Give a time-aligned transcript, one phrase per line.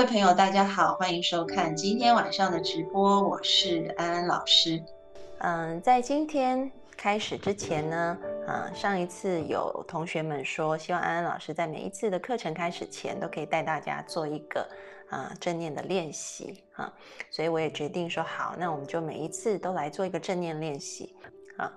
[0.00, 4.82] 各位朋友，大家好，欢迎收看今天晚上的直播，我是安安老师。
[5.40, 14.66] 嗯，在今天开始之前呢，啊，上一次有同学们说，希望安安老师在每一次的课程开始前，都可以带大家做一个
[15.10, 16.90] 啊正念的练习啊，
[17.30, 21.14] 所以我也决定说好，那我们就每一次都来做一个正念练习
[21.58, 21.70] 啊。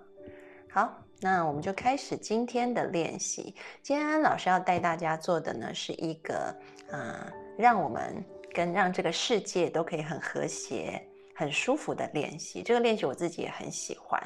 [0.72, 3.54] 好，那我们就开始今天的练习。
[3.82, 6.56] 今天安安老师要带大家做的呢，是一个
[6.90, 7.30] 啊。
[7.58, 8.24] 让我们
[8.54, 11.02] 跟让这个世界都可以很和谐、
[11.36, 12.62] 很舒服的练习。
[12.62, 14.22] 这个练习我自己也很喜欢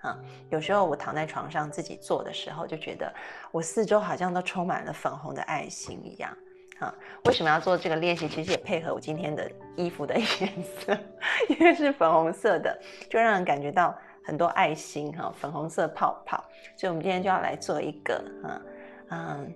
[0.00, 0.18] 啊。
[0.50, 3.12] 有时候我躺在床上自己做的时候，就觉得
[3.50, 6.36] 我四周好像都充满了粉红的爱心一样
[6.78, 6.94] 啊。
[7.24, 8.28] 为什么要做这个练习？
[8.28, 10.98] 其实也配合我今天的衣服的颜色，
[11.50, 12.76] 因为是粉红色的，
[13.08, 16.42] 就让人感觉到很多爱心哈，粉红色泡泡。
[16.76, 18.62] 所以，我们今天就要来做一个啊，
[19.10, 19.54] 嗯。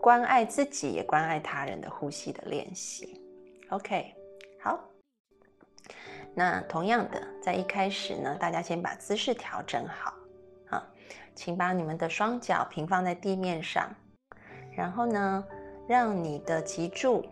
[0.00, 3.20] 关爱自己也关爱他人的呼吸的练习
[3.70, 4.14] ，OK，
[4.60, 4.78] 好。
[6.34, 10.14] 那同样的，在一开始呢，大家先把姿势调整好
[10.70, 10.86] 啊，
[11.34, 13.92] 请把你们的双脚平放在地面上，
[14.76, 15.44] 然后呢，
[15.88, 17.26] 让你的脊柱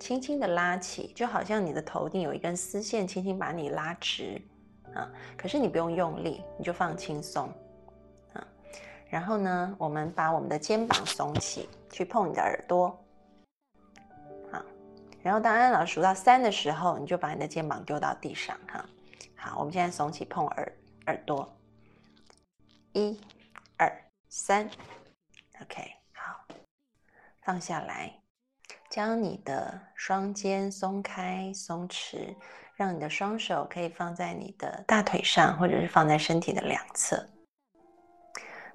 [0.00, 4.42] 轻轻的拉起，就好像你的头顶有一根丝线，轻轻把你拉直
[4.92, 5.08] 啊。
[5.36, 7.48] 可是你不用用力，你就放轻松。
[9.08, 12.88] 然后呢，我们把我们的肩膀耸起，去碰你的耳朵，
[14.52, 14.60] 好。
[15.22, 18.84] 然后当安老师数到三的时候，你就把你的肩膀丢到地上，哈。
[19.36, 20.72] 好，我们现在耸起碰耳
[21.06, 21.56] 耳朵，
[22.92, 23.20] 一、
[23.76, 23.90] 二、
[24.28, 24.68] 三
[25.62, 26.44] ，OK，好，
[27.42, 28.12] 放下来，
[28.90, 32.34] 将你的双肩松开松弛，
[32.74, 37.24] 让你的双手可以放在你的大腿上，或者是放在身体的两侧。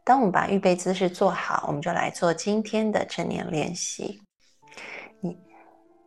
[0.04, 4.20] 当我们把预备姿势做好，我们就来做今天的正念练习。
[5.20, 5.38] 你，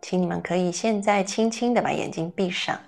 [0.03, 2.79] 请你们可以现在轻轻的把眼睛闭上。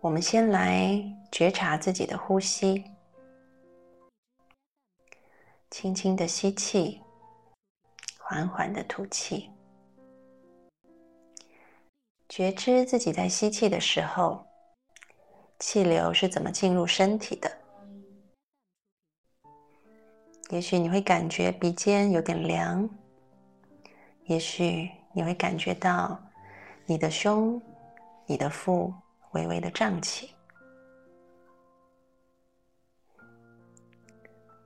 [0.00, 1.02] 我们先来
[1.32, 2.84] 觉察自己的呼吸，
[5.70, 7.00] 轻轻的吸气，
[8.18, 9.50] 缓缓的吐气，
[12.28, 14.49] 觉知自己在吸气的时候。
[15.60, 17.58] 气流是怎么进入身体的？
[20.48, 22.88] 也许你会感觉鼻尖有点凉，
[24.24, 26.20] 也许你会感觉到
[26.86, 27.60] 你的胸、
[28.26, 28.92] 你的腹
[29.32, 30.30] 微微的胀起。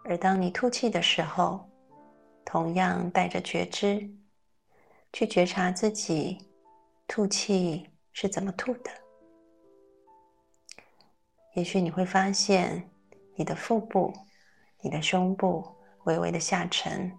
[0.04, 1.68] 而当你吐气的时候，
[2.44, 4.08] 同样带着觉知，
[5.12, 6.38] 去觉察自己
[7.08, 9.03] 吐气是怎么吐的。
[11.54, 12.90] 也许你会发现，
[13.36, 14.12] 你的腹部、
[14.80, 15.64] 你的胸部
[16.04, 17.16] 微微的下沉，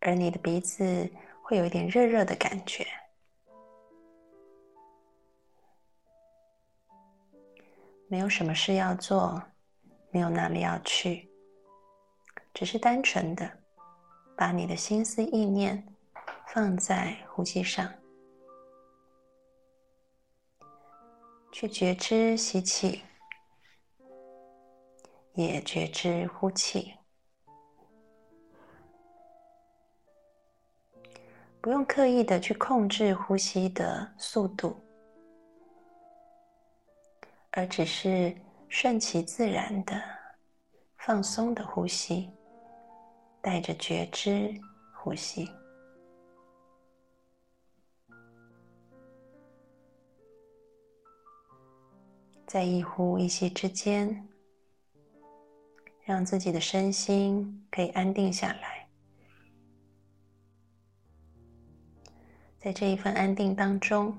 [0.00, 1.10] 而你的鼻子
[1.42, 2.86] 会有一点热热的感觉。
[8.06, 9.42] 没有什么事要做，
[10.10, 11.30] 没有哪里要去，
[12.52, 13.50] 只是单纯的
[14.36, 15.82] 把你的心思意念
[16.48, 17.90] 放在呼吸上。
[21.52, 23.02] 去觉知吸气，
[25.34, 26.94] 也觉知呼气，
[31.60, 34.74] 不用刻意的去控制呼吸的速度，
[37.50, 38.34] 而只是
[38.70, 40.02] 顺其自然的
[40.96, 42.30] 放松的呼吸，
[43.42, 44.58] 带着觉知
[44.94, 45.50] 呼吸。
[52.52, 54.28] 在一呼一吸之间，
[56.04, 58.86] 让自己的身心可以安定下来。
[62.58, 64.14] 在这一份安定当中，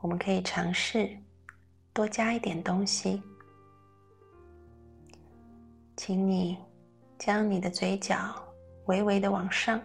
[0.00, 1.18] 我们可以尝试
[1.92, 3.20] 多加一点东西。
[5.96, 6.56] 请你
[7.18, 8.40] 将你的嘴角
[8.86, 9.82] 微微的往上，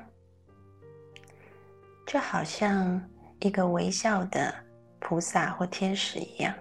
[2.05, 3.01] 就好像
[3.39, 4.62] 一个微笑的。
[5.05, 6.55] 菩萨或天使一样，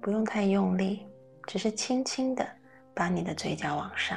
[0.00, 1.04] 不用太用力，
[1.44, 2.48] 只是轻轻的
[2.94, 4.16] 把你的嘴角往上，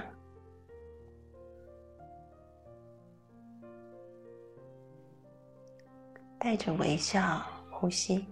[6.37, 8.27] 带着微笑呼吸。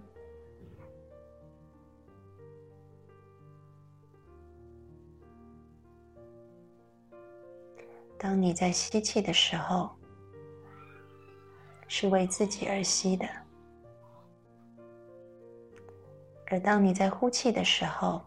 [8.16, 9.90] 当你在吸气的时候，
[11.92, 13.26] 是为自己而吸的；
[16.46, 18.22] 而当你在呼气的时候，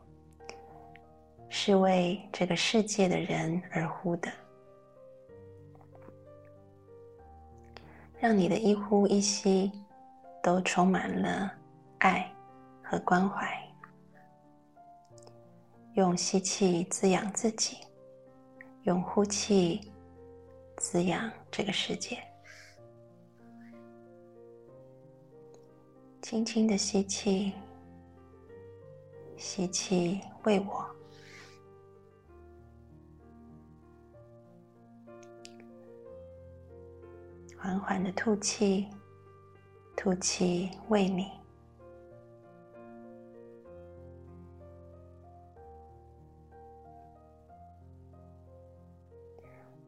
[1.47, 4.29] 是为这个世界的人而呼的。
[8.19, 9.71] 让你的一呼一吸
[10.43, 11.49] 都充满了
[11.99, 12.29] 爱
[12.83, 13.47] 和关怀，
[15.93, 17.77] 用吸气滋养自己。
[18.83, 19.89] 用呼气
[20.75, 22.21] 滋养这个世界，
[26.23, 27.51] 轻轻的吸气，
[29.35, 30.89] 吸气为我，
[37.57, 38.87] 缓缓的吐气，
[39.97, 41.29] 吐气为你。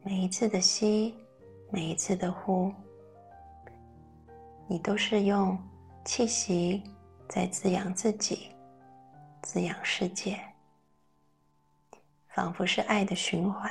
[0.04, 1.14] 每一次的吸，
[1.70, 2.70] 每一次的呼，
[4.68, 5.58] 你都是用
[6.06, 6.80] 气息
[7.28, 8.48] 在滋养自己，
[9.42, 10.38] 滋养世界，
[12.28, 13.68] 仿佛是爱的循环。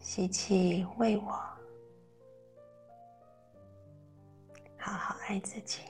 [0.00, 1.30] 吸气为我，
[4.76, 5.82] 好好爱自己；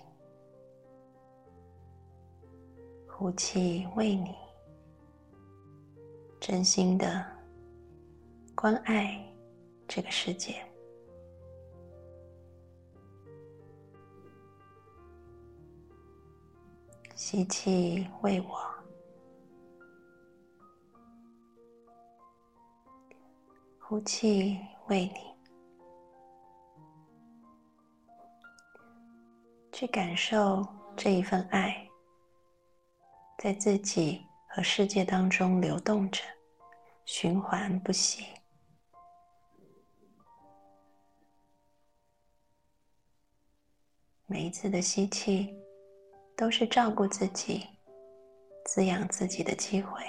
[3.08, 4.34] 呼气为你。
[6.38, 7.24] 真心的
[8.54, 9.18] 关爱
[9.88, 10.62] 这个世界，
[17.16, 18.60] 吸气为我，
[23.80, 25.34] 呼气为你，
[29.72, 30.62] 去感受
[30.94, 31.88] 这一份爱，
[33.38, 36.22] 在自己和世界当中流动着。
[37.06, 38.26] 循环不息，
[44.26, 45.56] 每一次的吸气
[46.36, 47.66] 都是照顾自己、
[48.66, 50.02] 滋养自己的机会，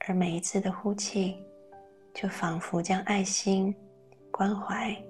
[0.00, 1.36] 而每一次的呼气，
[2.12, 3.72] 就仿佛将爱心、
[4.32, 5.00] 关怀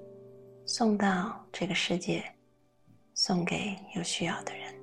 [0.66, 2.22] 送到这个世界，
[3.14, 4.74] 送给有需要的人。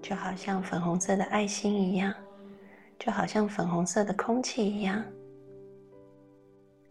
[0.00, 2.14] 就好像粉红色的爱心一样，
[2.96, 5.04] 就好像粉红色的空气一样，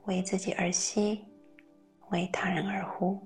[0.03, 1.23] 为自己而吸，
[2.15, 3.19] 为他人而呼。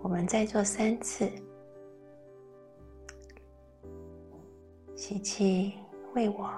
[0.00, 1.28] 我们再做三次，
[4.94, 5.74] 吸气
[6.14, 6.48] 为我。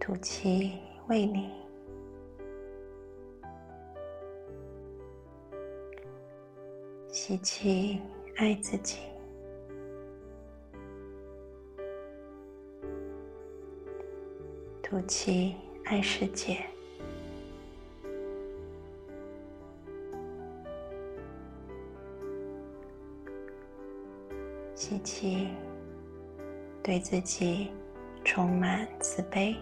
[0.00, 1.48] 吐气，为你
[7.12, 8.00] 吸气，
[8.36, 8.98] 爱自己；
[14.92, 16.58] 吐气，爱世界。
[24.74, 25.48] 吸气，
[26.82, 27.70] 对自己
[28.22, 29.56] 充满慈悲。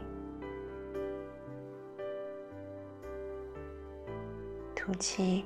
[4.75, 5.45] 吐气，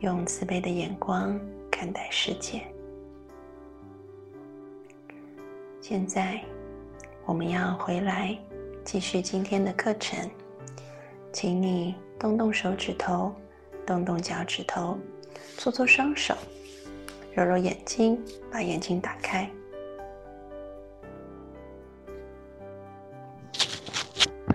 [0.00, 2.62] 用慈悲的眼光看待世界。
[5.80, 6.42] 现在，
[7.24, 8.36] 我们要回来
[8.84, 10.28] 继续今天的课程，
[11.32, 13.32] 请你动动手指头，
[13.86, 14.98] 动动脚趾头，
[15.56, 16.34] 搓搓双手，
[17.34, 18.20] 揉揉眼睛，
[18.50, 19.48] 把眼睛打开。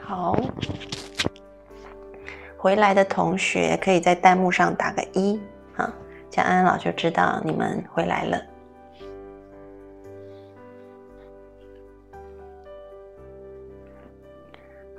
[0.01, 0.35] 好。
[2.57, 5.39] 回来的同学可以在弹幕上打个一
[5.75, 5.93] 啊，
[6.31, 8.41] 这样安安老就知道你们回来了。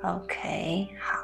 [0.07, 1.17] OK，好，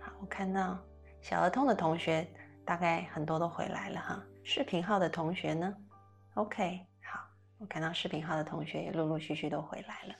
[0.00, 0.78] 好，我看到
[1.20, 2.26] 小儿童的同学
[2.64, 4.24] 大概很多都回来了哈。
[4.42, 5.74] 视频号的同学呢
[6.34, 7.20] ？OK，好，
[7.58, 10.14] 我看到视频号的同学也陆陆续续都回来了。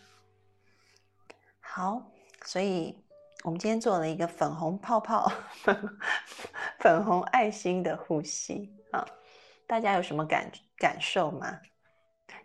[1.60, 2.02] 好，
[2.44, 3.02] 所以。
[3.44, 5.30] 我们今天做了一个粉红泡泡、
[6.80, 9.06] 粉红爱心的呼吸啊，
[9.64, 11.56] 大家有什么感感受吗？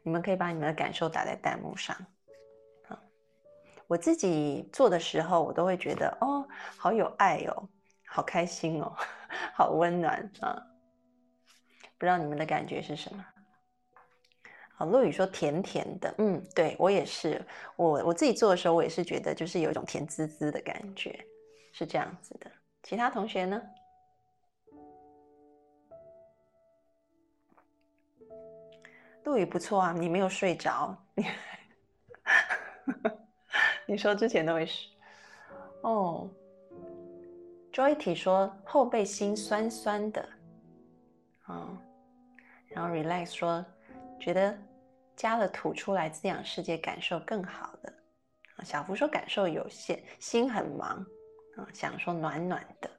[0.04, 1.98] 你们可以把你们的感受打在弹幕上。
[3.94, 6.44] 我自己做的时候，我都会觉得哦，
[6.78, 7.70] 好有爱哦，
[8.08, 8.92] 好开心哦，
[9.54, 10.60] 好温暖啊！
[12.00, 13.24] 不知道你们的感觉是什么？
[14.74, 17.40] 好，陆宇说甜甜的，嗯，对我也是，
[17.76, 21.24] 我我自己做的时候，我也是觉得就是有一种甜滋滋的感觉，
[21.72, 22.52] 是这样子的。
[22.82, 23.62] 其他同学呢？
[29.24, 31.28] 陆宇不错啊，你没有睡着，你。
[33.86, 34.88] 你说之前都会是
[35.82, 36.30] 哦
[37.72, 40.30] ，Joy 说后背心酸酸的，
[41.50, 41.78] 嗯，
[42.68, 43.66] 然后 Relax 说
[44.20, 44.58] 觉得
[45.16, 47.94] 加了土出来滋养世界感受更好的，
[48.64, 51.06] 小福说感受有限，心很忙，
[51.58, 52.90] 啊，想说暖暖的，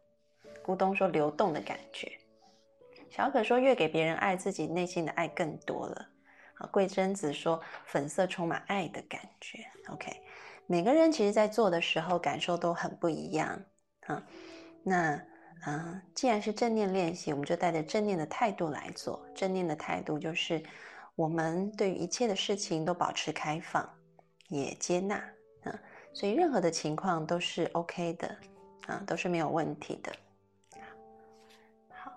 [0.62, 2.12] 咕咚说流动的感觉，
[3.08, 6.08] 小可说越给别人爱，自己内心的爱更多了，
[6.56, 10.12] 啊，桂贞子说粉色充满爱的感觉，OK。
[10.66, 13.62] 每个人其实，在做的时候感受都很不一样
[14.06, 14.22] 啊。
[14.82, 15.20] 那，
[15.66, 19.24] 嗯，既然是正念练习，我们就带着正念的态度来做。
[19.34, 20.62] 正念的态度就是，
[21.14, 23.86] 我们对于一切的事情都保持开放，
[24.48, 25.16] 也接纳
[25.64, 25.78] 啊。
[26.14, 28.36] 所以，任何的情况都是 OK 的
[28.86, 30.12] 啊，都是没有问题的。
[31.90, 32.10] 好，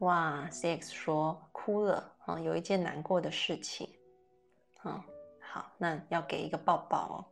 [0.00, 3.88] 哇，CX 说哭了啊，有一件难过的事情。
[4.84, 5.02] 嗯，
[5.40, 7.24] 好，那要给一个抱抱哦。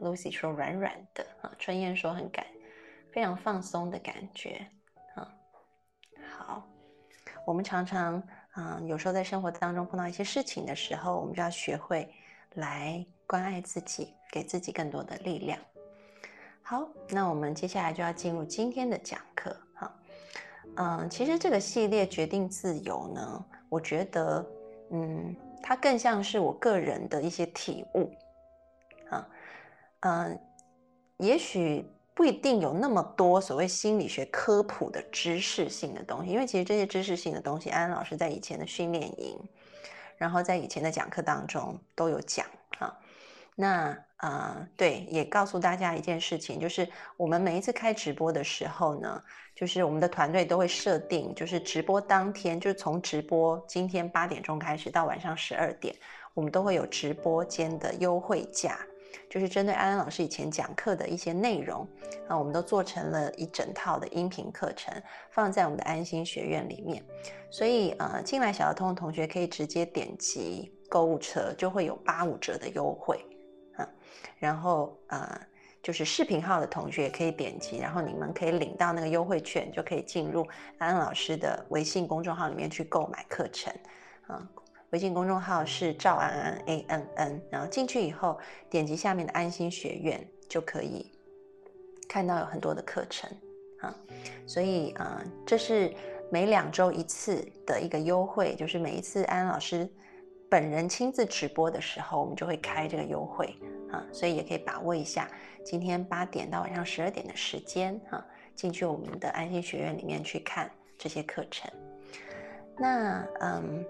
[0.00, 2.46] Lucy 说软软的啊，春燕说很感，
[3.12, 4.64] 非常放松的感觉
[5.14, 5.34] 啊。
[6.38, 6.68] 好，
[7.44, 12.08] 我们常常啊，有时候在生活当中碰到一些事情的时候，我们就要学会
[12.54, 15.58] 来关爱自己，给自己更多的力量。
[16.62, 20.00] 好，那我们接下来就要进入今天的讲课哈。
[20.76, 24.46] 嗯，其实这个系列决定自由呢，我觉得
[24.90, 28.12] 嗯，它更像是我个人的一些体悟。
[30.00, 30.38] 嗯，
[31.16, 39.38] 也许不一定有那么多所谓心理学科普的知识性的东西，因为其实这些知识性的东西，安安老师在以前的训练营，
[40.16, 42.46] 然后在以前的讲课当中都有讲
[42.78, 42.96] 哈。
[43.54, 49.20] 那呃，对，也告诉大家一件事情，就是我们每一次开直播的时候呢，
[49.54, 55.94] 就是我们的团队都会设定，就是直播当天，就是从直播今天八点钟开始到晚上十二点，
[56.34, 58.78] 我们都会有直播间的优惠价。
[59.28, 61.86] 就是针对安安老师以前讲课的一些内容
[62.28, 64.94] 啊，我们都做成了一整套的音频课程，
[65.30, 67.02] 放在我们的安心学院里面。
[67.50, 73.24] 所以呃，进来小儿通的同学可以直接点击购物车，就会有八五折的优惠
[73.76, 73.88] 啊。
[74.38, 75.40] 然后呃，
[75.82, 80.46] 就是视频号的同学可以点击，然后你们可以领到那个优惠券，就可以进入
[80.78, 83.72] 安安老师的微信公众号里面去购买课程
[84.26, 84.48] 啊。
[84.90, 88.38] 微信公众号是赵安安 A N N，然后进去以后
[88.70, 91.12] 点击下面的安心学院就可以
[92.08, 93.30] 看到有很多的课程
[93.80, 93.94] 啊，
[94.46, 95.94] 所以啊，这是
[96.32, 99.86] 每两周一次的一个优惠，就是每一次安安老师
[100.48, 103.54] 本人亲自直播的时候，我们就会开这个优惠
[103.92, 105.30] 啊，所以也可以把握一下
[105.62, 111.70] 今天八点到晚上十二点的时间啊，进去我们的安心学院里面去看这些课程。
[112.78, 113.84] 那嗯。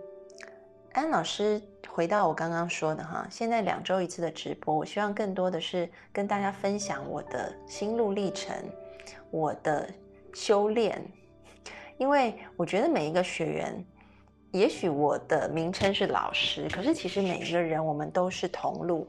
[0.92, 8.54] 安老师回到我刚刚说的哈，现在两周一次的直播，我希望更多的是跟大家分享我的心路历程，
[9.30, 9.88] 我的
[10.34, 11.00] 修炼。
[11.98, 13.84] 因为我觉得每一个学员，
[14.50, 19.06] 也许我的名称是老师，可是其实每一个人我们都是同路，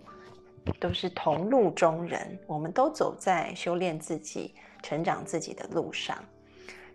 [0.80, 6.18] 都是同路中人，我们都走在修炼自己、成长自己的路上。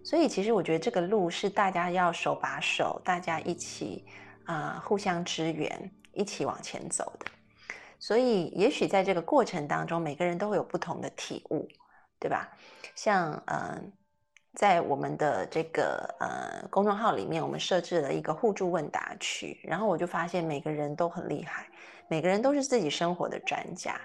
[0.05, 4.05] 所以其实我觉得这个路是大家要手把手，大家一起。
[4.45, 7.27] 啊，互相支援，一起往前走的。
[7.99, 11.67] 所以，也许在这个过程当中，每个人都会有不同的体悟，
[12.19, 12.51] 对吧？
[12.95, 13.93] 像，嗯，
[14.55, 21.67] 在我们的这个呃公众号里面，我们设置了一个互助问答区，然后我就发现每个人都很厉害，
[22.09, 23.99] 每个人都是自己生活的专家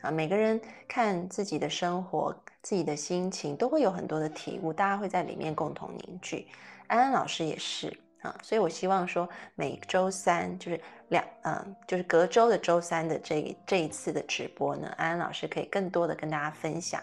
[0.00, 0.10] 啊。
[0.10, 6.48] 每个人看自己的生活、自己的心情，都会有很多的体悟，大家会在里面共同凝聚。
[6.88, 7.96] 安安老师也是。
[8.24, 17.02] 啊，所以我希望说每周三就是两，嗯，就是隔周的周三的这这一次的直播呢，安安老师可以更多的跟大家分享，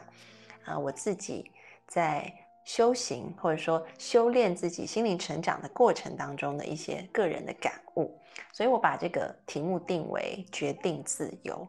[0.66, 1.52] 啊，我自己
[1.88, 2.34] 在
[2.66, 8.20] 修行或者说修炼自己心灵成长的过程当中的一些个人的感悟，
[8.52, 11.68] 所以我把这个题目定为决定自由。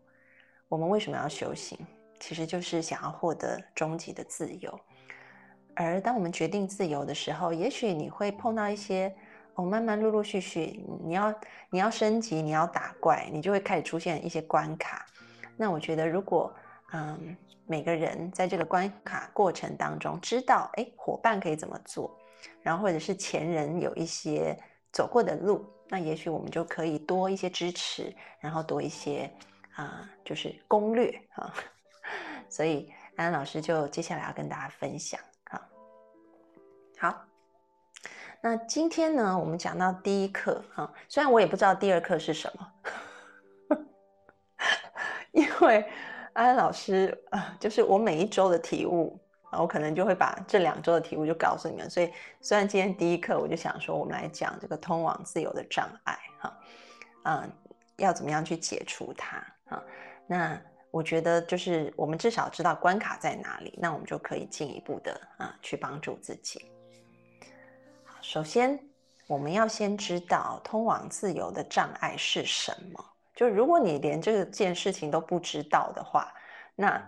[0.67, 1.79] 我们为什么要修行？
[2.19, 4.81] 其实就是想要获得终极的自由。
[5.75, 9.15] 而当我们决定自由的时候，也许你会碰到一些
[9.55, 11.35] 哦，慢慢陆陆续续，你要
[11.71, 15.05] 你要升级，你要打怪，你就会开始出现一些关卡。
[15.57, 16.53] 那我觉得，如果
[16.93, 22.19] 嗯，每个人在这个关卡过程当中，知道哎，伙伴可以怎么做，
[22.63, 24.59] 然后或者是前人有一些
[24.91, 29.31] 走过的路，那也许我们就可以多一些支持，然后多一些
[29.75, 31.55] 啊，就是攻略啊。
[32.49, 35.21] 所以安安老师就接下来要跟大家分享。
[36.99, 37.13] 好，
[38.45, 43.79] 那今天呢，我们讲到第一课哈，虽然我也不知道第二课是什么，
[45.31, 45.89] 因为
[46.33, 49.17] 安安老师啊，就是我每一周的题目
[49.53, 51.89] 啊，我可能就会把这两周的题目就告诉你们。
[51.89, 56.59] 所以虽然今天第一课，我就想说，我们来讲这个通往自由的障碍哈，
[57.23, 57.49] 嗯，
[57.99, 59.81] 要怎么样去解除它啊？
[60.27, 66.72] 那我觉得就是我们至少知道关卡在哪里，那我们就可以进一步的啊去帮助自己。
[68.33, 68.81] 首先，
[69.27, 73.05] 我们要先知道通往自由的障碍是什么。
[73.35, 76.33] 就如果你连这件事情都不知道的话，
[76.75, 76.99] 那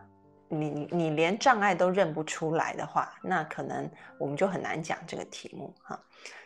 [0.49, 5.99] 你你连障碍都认不出来的话，那可能我们就很难讲这个题目哈。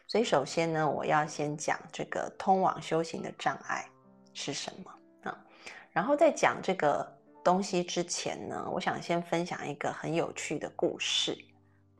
[0.06, 3.84] 所以，首先呢，我要先讲这个通往修行的障碍
[4.32, 5.44] 是什么啊。
[5.90, 7.04] 然后在讲这个
[7.42, 11.36] 东西之前呢，我想先分享一个很有趣的故事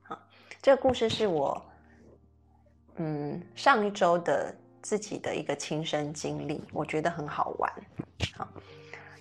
[0.04, 0.16] 啊。
[0.62, 1.60] 这个故事是我。
[2.98, 7.72] 嗯，上一周的自己的一个亲身经历，我觉得很好玩。
[8.36, 8.48] 好，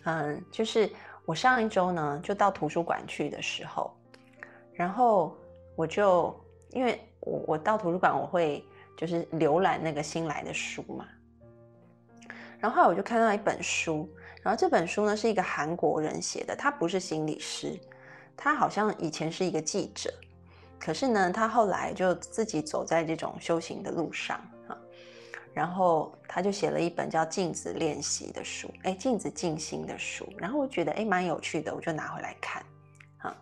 [0.05, 0.89] 嗯，就是
[1.25, 3.95] 我上一周呢，就到图书馆去的时候，
[4.73, 5.37] 然后
[5.75, 6.35] 我就
[6.71, 8.65] 因为我我到图书馆，我会
[8.95, 11.05] 就是浏览那个新来的书嘛，
[12.59, 14.09] 然后我就看到一本书，
[14.41, 17.79] 然后这本书呢是一个韩国人写的，他不是心理师，
[18.35, 20.11] 他好像以前是一个记者。
[20.79, 24.77] 可是呢，他后来就自己走在这种修行的路上啊，
[25.53, 30.27] 然后他就写了一本叫《镜子练习》的书，哎，镜子静心的书。
[30.37, 32.63] 然后我觉得哎蛮有趣的，我就拿回来看
[33.17, 33.35] 啊。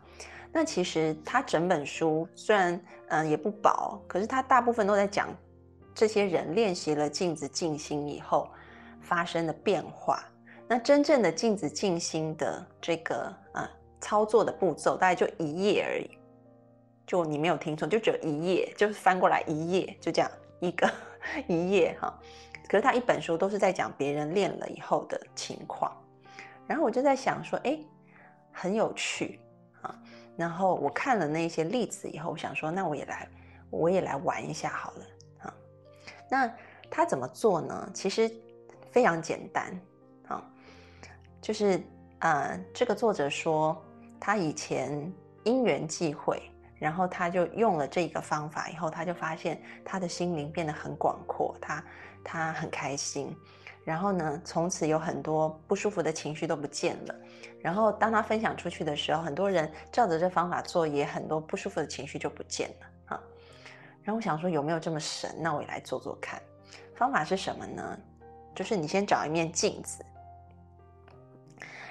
[0.51, 5.27] 那其实他整本书虽然嗯也不薄，可是他大部分都在讲
[5.93, 8.49] 这些人练习了镜子静心以后
[9.01, 10.23] 发生的变化。
[10.67, 13.69] 那真正的镜子静心的这个呃
[14.01, 16.17] 操作的步骤，大概就一页而已。
[17.05, 20.91] 就你没有听错，就只有一页，就是翻过来一页，就这样一个
[21.47, 22.19] 一页哈。
[22.67, 25.95] 可是他一本书都是在讲别人练了以后的情况，
[26.65, 27.77] 然后我就在想说，哎，
[28.51, 29.39] 很有趣
[29.81, 29.95] 啊。
[30.35, 33.29] 然后我看了那些例子以后，我想说，那我也来，
[33.69, 35.05] 我也来玩一下好了
[35.43, 35.53] 啊。
[36.27, 36.51] 那
[36.89, 37.89] 他怎么做呢？
[37.93, 38.29] 其实
[38.89, 39.79] 非常简单
[40.27, 40.43] 啊，
[41.39, 41.79] 就是
[42.19, 43.79] 呃，这个作者说
[44.19, 45.13] 他以前
[45.43, 46.41] 因缘际会。
[46.77, 51.83] 然后他就用了这个方法，以后他就发现他的心灵变得很广阔，他
[52.23, 53.35] 他很开心。
[53.83, 57.15] 然后呢，从此有很多不舒服的情绪都不见了。
[57.61, 63.21] 然后当他分享出去的时候，很多人照着这方法做，也很多不舒服的情绪就不见了啊。
[64.03, 65.35] 然后我想说，有没有这么神？
[65.39, 66.41] 那我也来做做看。
[66.95, 67.97] 方法是什么呢？
[68.55, 70.03] 就是你先找一面镜子，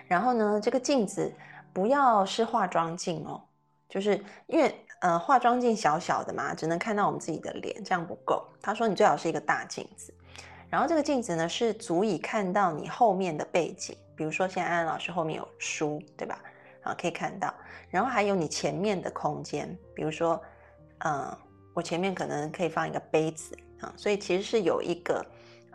[0.09, 1.31] 然后呢，这个镜子
[1.75, 3.41] 不要是化妆镜哦。
[3.95, 8.45] 就是因为呃化妆镜小小的嘛，只能看到我们自己的脸，这样不够。
[8.61, 10.13] 他说你最好是一个大镜子，
[10.69, 16.43] 然后这个镜子呢是足以看到你后面的背景，比如说现在安安老师后面有书，对吧？
[16.83, 17.55] 啊可以看到，
[17.89, 20.43] 然后还有你前面的空间，比如说
[21.05, 21.39] 嗯
[21.73, 25.25] 我前面可能可以放一个杯子啊，所以其实是有一个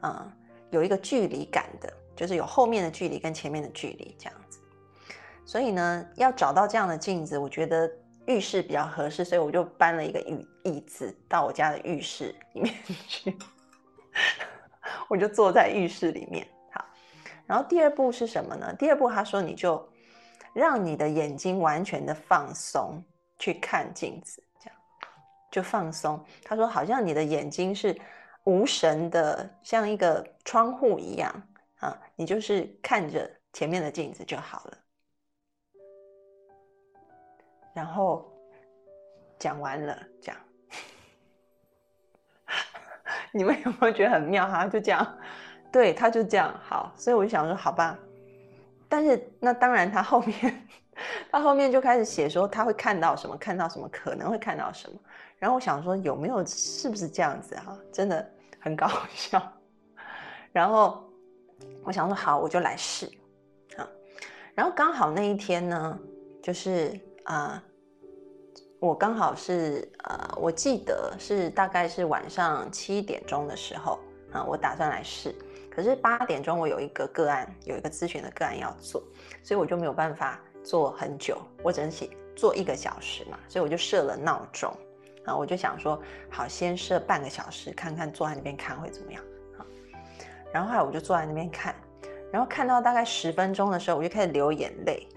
[0.03, 0.29] 嗯
[0.71, 4.59] 有一个距离感的，就是有后面的距离跟前面的距离这样子。
[5.45, 7.89] 所以呢要找到这样的镜子，我觉得。
[8.29, 12.75] 浴室比较合适，所以我就搬了一个椅椅子到我家的浴室里面
[13.07, 13.35] 去，
[15.09, 16.47] 我就坐在浴室里面。
[16.71, 16.85] 好，
[17.47, 18.71] 然后第二步是什么呢？
[18.77, 19.83] 第二步他说你就
[20.53, 23.03] 让你的眼睛完全的放松，
[23.39, 24.79] 去看镜子，这样
[25.49, 26.23] 就放松。
[26.43, 27.99] 他说好像你的眼睛是
[28.43, 31.33] 无神的，像一个窗户一样
[31.79, 34.77] 啊，你就是看着前面的镜子就好了。
[37.73, 38.29] 然后
[39.37, 40.41] 讲完了，这样，
[43.31, 44.65] 你们有没有觉得很妙哈？
[44.67, 45.17] 就这样，
[45.71, 47.97] 对，他就这样好，所以我就想说，好吧。
[48.89, 50.67] 但是那当然，他后面
[51.31, 54.99] 他后面就开始写说他会看到什么，看到什么，可能会看到什么。
[55.37, 57.77] 然后我想说，有没有是不是这样子哈？
[57.93, 58.29] 真的
[58.59, 59.41] 很搞笑。
[60.51, 61.07] 然后
[61.83, 63.05] 我想说，好，我就来试
[63.77, 63.87] 啊。
[64.53, 65.99] 然后刚好那一天呢。
[66.41, 66.97] 就是
[67.29, 67.63] 啊，
[68.79, 73.99] 我刚好是呃，我记得是大概是晚上七点钟的时候
[74.33, 75.33] 啊，我打算来试。
[75.69, 79.03] 可是八点钟我有一个个案，有一个咨询的个案要做，
[79.43, 84.75] 所以我就没有办法做很久，我只能写做一个小时嘛，所以我就设了闹钟
[85.25, 89.23] 啊，我就想说，好，先设半个小时，看看坐在那边看会怎么样
[89.55, 89.61] 啊。
[90.51, 91.75] 然后后来我就坐在那边看，
[92.31, 95.07] 然后看到大概十分钟的时候，我就开始流眼泪，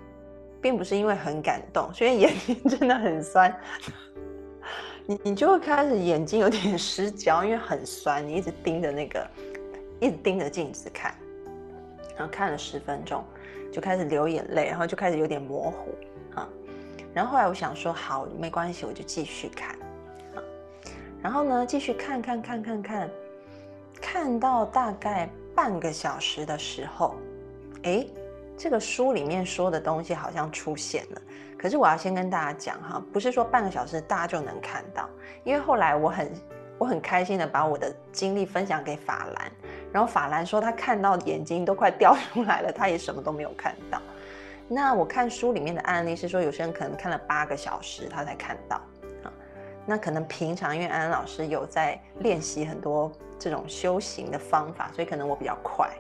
[0.63, 3.55] 并不是因为很感动，所以眼睛真的很酸，
[5.05, 9.29] 你你就会开始眼睛有点失焦，因为很酸，你一直盯着那个。
[10.01, 11.15] 一直盯着镜子看，
[12.17, 13.23] 然后看了十分钟，
[13.71, 15.95] 就开始流眼泪，然后就开始有点模糊
[16.35, 16.49] 啊。
[17.15, 19.77] 然后后来我想说，好，没关系，我就继续看
[20.35, 20.43] 啊。
[21.23, 23.11] 然后呢，继续看看看看看，
[24.01, 27.15] 看到大概半个小时的时候，
[27.85, 28.05] 哎，
[28.63, 31.23] 这个书里面说的东西好像出现了。
[31.59, 35.11] 可是我要先跟大家讲哈，不是说半个小时大家就能看到，
[35.43, 36.33] 因为后来我很
[36.79, 39.53] 我很开心的把我的经历分享给法兰。
[39.93, 44.01] 然后法兰说，他看到眼睛都快掉出来了，他也什么都没有看到。
[44.69, 48.77] 那我看书里面的案例是说，有些人可能看了八个小时，他才看到
[49.25, 49.33] 啊。
[49.85, 55.91] 那可能平常因为安安老师有在练习很多这种修行的方法，所以可能我比较快。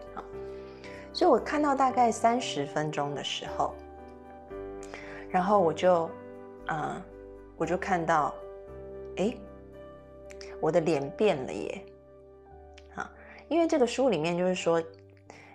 [1.12, 3.74] 所以我看到大概三十分钟的时候，
[5.30, 6.10] 然后我就，
[6.68, 7.02] 嗯，
[7.56, 8.34] 我就看到，
[9.16, 9.34] 哎，
[10.60, 11.84] 我的脸变了耶。
[12.94, 13.10] 啊
[13.48, 14.82] 因为这个书里面就是说，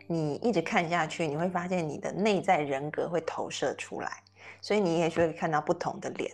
[0.06, 4.24] 你一直看下去，你会发现你的内在人格会投射出来，
[4.62, 6.32] 所以你也许会看到不同的脸，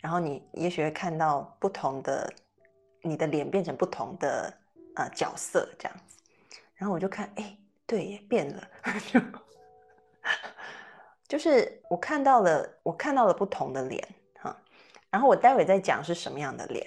[0.00, 2.28] 然后你也许会看到不同的，
[3.00, 4.52] 你的脸变成不同的
[4.96, 6.18] 呃角色这样子。
[6.74, 8.68] 然后我就看，哎，对，也变了，
[11.28, 14.06] 就是我看到了，我看到了不同的脸
[14.40, 14.54] 哈。
[15.10, 16.86] 然后我待会再讲是什么样的脸，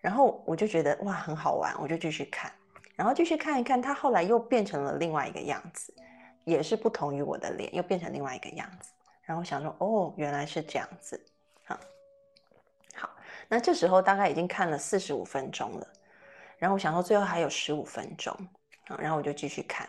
[0.00, 2.52] 然后我就觉得哇，很好玩，我就继续看。
[2.94, 5.92] 然后继续看一看，他后来又变成了另外一个样子，
[6.44, 8.90] 也是不同于我的脸，又变成另外一个样子。
[9.22, 11.20] 然后想说，哦，原来是这样子。
[11.64, 11.78] 好，
[12.94, 13.10] 好，
[13.48, 15.86] 那这时候大概已经看了四十五分钟了。
[16.58, 18.34] 然后我想说，最后还有十五分钟，
[18.86, 19.88] 啊，然后我就继续看。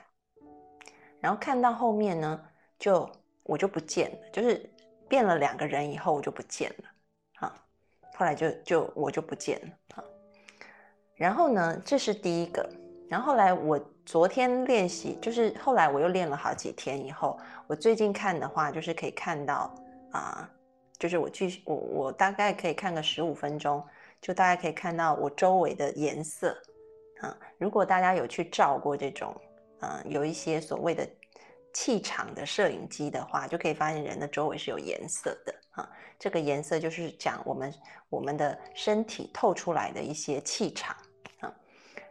[1.21, 2.41] 然后看到后面呢，
[2.77, 3.09] 就
[3.43, 4.69] 我就不见了，就是
[5.07, 7.47] 变了两个人以后我就不见了。
[7.47, 7.55] 啊，
[8.15, 9.95] 后来就就我就不见了。
[9.95, 10.03] 啊，
[11.15, 12.69] 然后呢，这是第一个。
[13.09, 19.73] 然后后来我昨天练习，就是后来我又练了好几天以后，我最近看的话，就是可以看到
[20.11, 20.47] 啊，
[20.99, 23.83] 就是我继续我我大概可以看个十五分钟，
[24.21, 26.55] 就大概可以看到我周围的颜色
[27.21, 27.35] 啊。
[27.57, 29.35] 如果大家有去照过这种，
[29.81, 31.07] 嗯，有一些所谓的
[31.73, 35.89] 气场的摄影机的话，就可以发现人的周围是有颜色的啊。
[36.17, 37.73] 这个颜色就是讲我们
[38.09, 40.95] 我们的身体透出来的一些气场
[41.39, 41.53] 啊。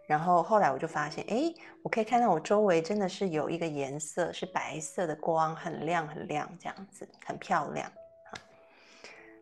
[0.07, 1.52] 然后后来我就发现，哎，
[1.83, 8.33] 我可以看到我周围真的是有一个颜色是白色的光，很亮很亮，这样子很漂亮啊。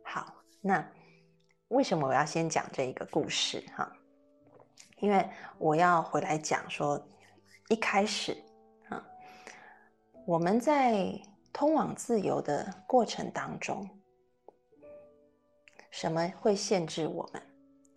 [0.02, 0.84] 好，那
[1.68, 3.62] 为什么我要先讲这一个故事？
[3.76, 3.88] 哈，
[4.98, 7.00] 因为我要回来讲说，
[7.68, 8.36] 一开始
[8.88, 9.04] 啊，
[10.24, 11.12] 我们在
[11.52, 13.88] 通往自由的过程当中，
[15.90, 17.42] 什么会限制我们？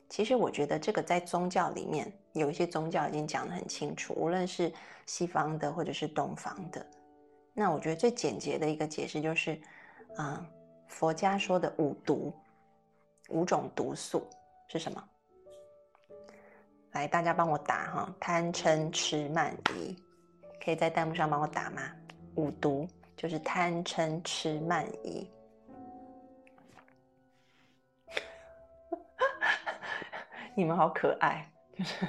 [0.09, 2.11] 其实我觉得这个在宗教里面。
[2.33, 4.71] 有一些宗教已经讲得很清楚，无论是
[5.07, 6.85] 西方的或者是东方的，
[7.55, 9.59] 那我觉得最简洁的一个解释就是，
[10.15, 10.47] 啊，
[10.87, 12.31] 佛家说的五毒，
[13.29, 14.27] 五种毒素
[14.67, 15.03] 是什么？
[16.91, 19.95] 来，大家帮我打哈，贪嗔痴慢疑，
[20.63, 21.81] 可以在弹幕上帮我打吗？
[22.35, 25.29] 五毒就是贪嗔痴慢疑，
[30.55, 31.47] 你们好可爱。
[31.77, 32.07] 就是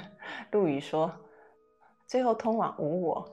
[0.51, 1.11] 陆羽说，
[2.07, 3.31] 最后通往无我。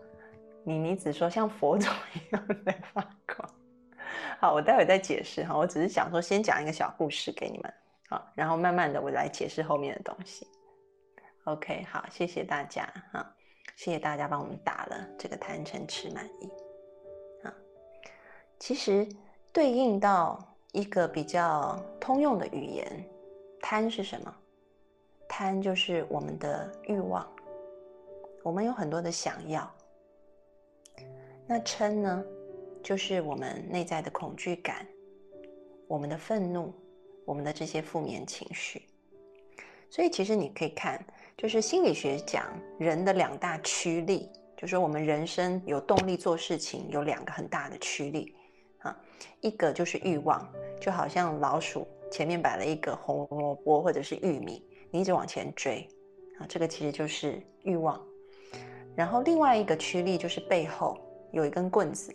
[0.65, 3.51] 你你只说像佛祖一样在发光。
[4.39, 5.57] 好，我待会再解释哈。
[5.57, 7.75] 我只是想说，先讲一个小故事给你们，
[8.09, 10.47] 好，然后慢慢的我来解释后面的东西。
[11.49, 13.35] OK，好，谢谢大家哈，
[13.75, 16.47] 谢谢大家帮我们打了这个贪嗔痴慢疑。
[17.47, 17.55] 啊，
[18.59, 19.09] 其实
[19.51, 20.39] 对应到
[20.73, 23.03] 一个比较通用的语言，
[23.63, 24.35] 贪是什么？
[25.27, 27.27] 贪就是我们的欲望，
[28.43, 29.75] 我们有很多的想要。
[31.47, 32.23] 那嗔呢，
[32.83, 34.87] 就是我们内在的恐惧感，
[35.87, 36.75] 我们的愤怒，
[37.25, 38.87] 我们的这些负面情绪。
[39.91, 41.03] 所以其实你可以看，
[41.39, 42.45] 就是心理学讲
[42.81, 48.35] 人的两大驱力，就是我们人生有动力做事情有两个很大的驱力
[48.81, 48.95] 啊。
[49.41, 55.89] 一个就是欲望，就好像老鼠前面摆了一个红萝卜或者是玉米，你一直往前追
[56.41, 58.05] 啊，这个其实就是欲望。
[58.97, 60.99] 然后另外一个驱力就是背后
[61.31, 62.13] 有一根棍子，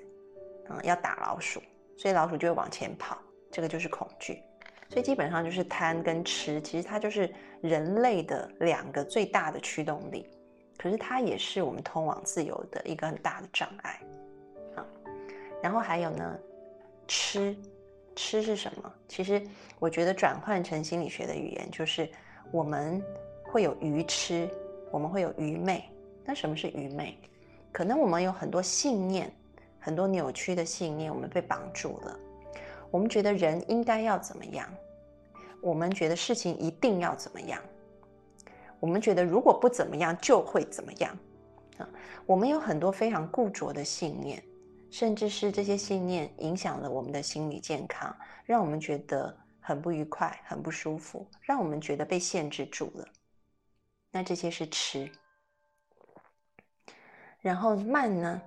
[0.67, 1.61] 啊，要打老鼠，
[1.95, 3.17] 所以老鼠就会往前跑，
[3.49, 4.43] 这个就是恐惧。
[4.93, 7.27] 所以基本上就是贪跟吃，其实它就是
[7.61, 10.29] 人类的两个最大的驱动力，
[10.77, 13.99] 可是它也是我们通往自由的一个很大的障碍。
[14.75, 14.85] 啊，
[15.63, 16.39] 然后还有呢，
[17.07, 17.57] 吃，
[18.15, 18.93] 吃是什么？
[19.07, 19.41] 其实
[19.79, 22.07] 我觉得转换成心理学的语言，就是
[22.51, 23.01] 我们
[23.45, 24.47] 会有愚痴，
[24.91, 25.83] 我们会有愚昧。
[26.23, 27.17] 那什么是愚昧？
[27.71, 29.33] 可能我们有很多信念，
[29.79, 32.19] 很多扭曲的信念，我们被绑住了。
[32.91, 34.71] 我们觉得人应该要怎么样？
[35.63, 37.61] 我们觉得事情一定要怎么样？
[38.81, 41.17] 我们觉得如果不怎么样就会怎么样？
[41.77, 41.89] 啊，
[42.25, 44.43] 我们有很多非常固着的信念，
[44.91, 53.07] 甚至是这些信念影响了我们的心理健康，让我们觉得很不愉快、很不舒服，让我们觉得被限制住了。
[54.11, 55.09] 那这些是吃。
[57.39, 58.41] 然后慢呢？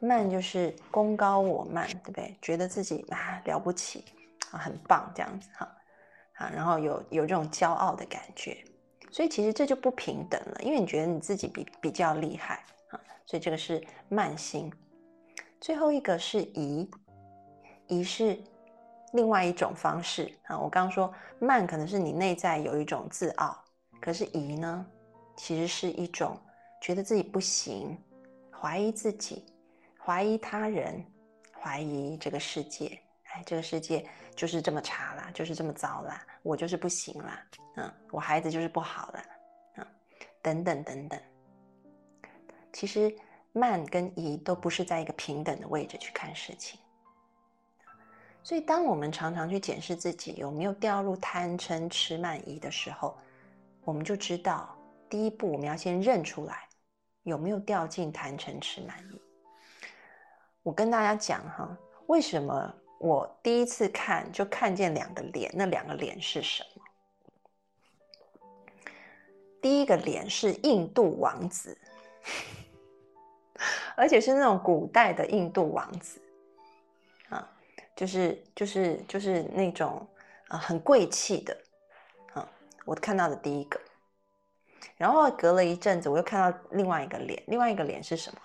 [0.00, 2.36] 慢就是功高我慢，对不对？
[2.42, 4.04] 觉得自己啊了不起
[4.50, 5.73] 啊，很棒这样子哈
[6.34, 8.56] 啊，然后有有这种骄傲的感觉，
[9.10, 14.72] 所以其实这就不平等了，因为你觉得你自己比比较厉害啊，所以这个是慢心。
[15.60, 16.90] 最后一个是疑，
[17.86, 18.38] 疑是
[19.12, 20.58] 另外一种方式啊。
[20.58, 23.56] 我刚刚说慢可能是你内在有一种自傲，
[24.00, 24.86] 可是疑呢，
[25.36, 26.38] 其实是一种。
[26.80, 27.96] 觉得自己不行，
[28.50, 29.46] 怀疑自己，
[30.04, 31.02] 怀疑他人，
[31.58, 33.00] 怀疑这个世界。
[33.32, 39.22] 哎，这个世界就是这么差啦，就是这么糟啦，我就是不行啦，嗯，我孩子就是不好了，
[39.76, 39.86] 嗯，
[40.42, 41.20] 等等等等。
[42.72, 43.14] 其实
[43.52, 46.78] 慢跟疑都不是在一个平等的位置去看事情。
[48.42, 53.16] 所以，当我们常常去检视自己有没有掉入贪嗔痴慢疑的时候，
[53.84, 54.76] 我们就知道，
[55.08, 56.68] 第一步我们要先认出来。
[57.22, 59.18] 有没有掉进贪嗔痴慢疑？
[60.62, 61.74] 我跟大家讲哈，
[62.06, 65.50] 为什么我第一次看就看见两个脸？
[65.54, 66.82] 那两个脸是什么？
[69.60, 71.78] 第一个脸是印度王子，
[73.96, 76.20] 而且是那种古代的印度王子
[77.30, 77.50] 啊，
[77.96, 80.06] 就是就是就是那种
[80.48, 81.56] 啊很贵气的
[82.34, 82.46] 啊，
[82.84, 83.80] 我看到的第一个。
[84.96, 88.40] 然后隔了一阵子，我又看到另外一个脸，另外一个脸是什么？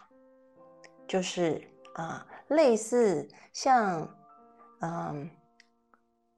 [1.07, 1.61] 就是
[1.93, 4.07] 啊，类似像
[4.79, 5.29] 嗯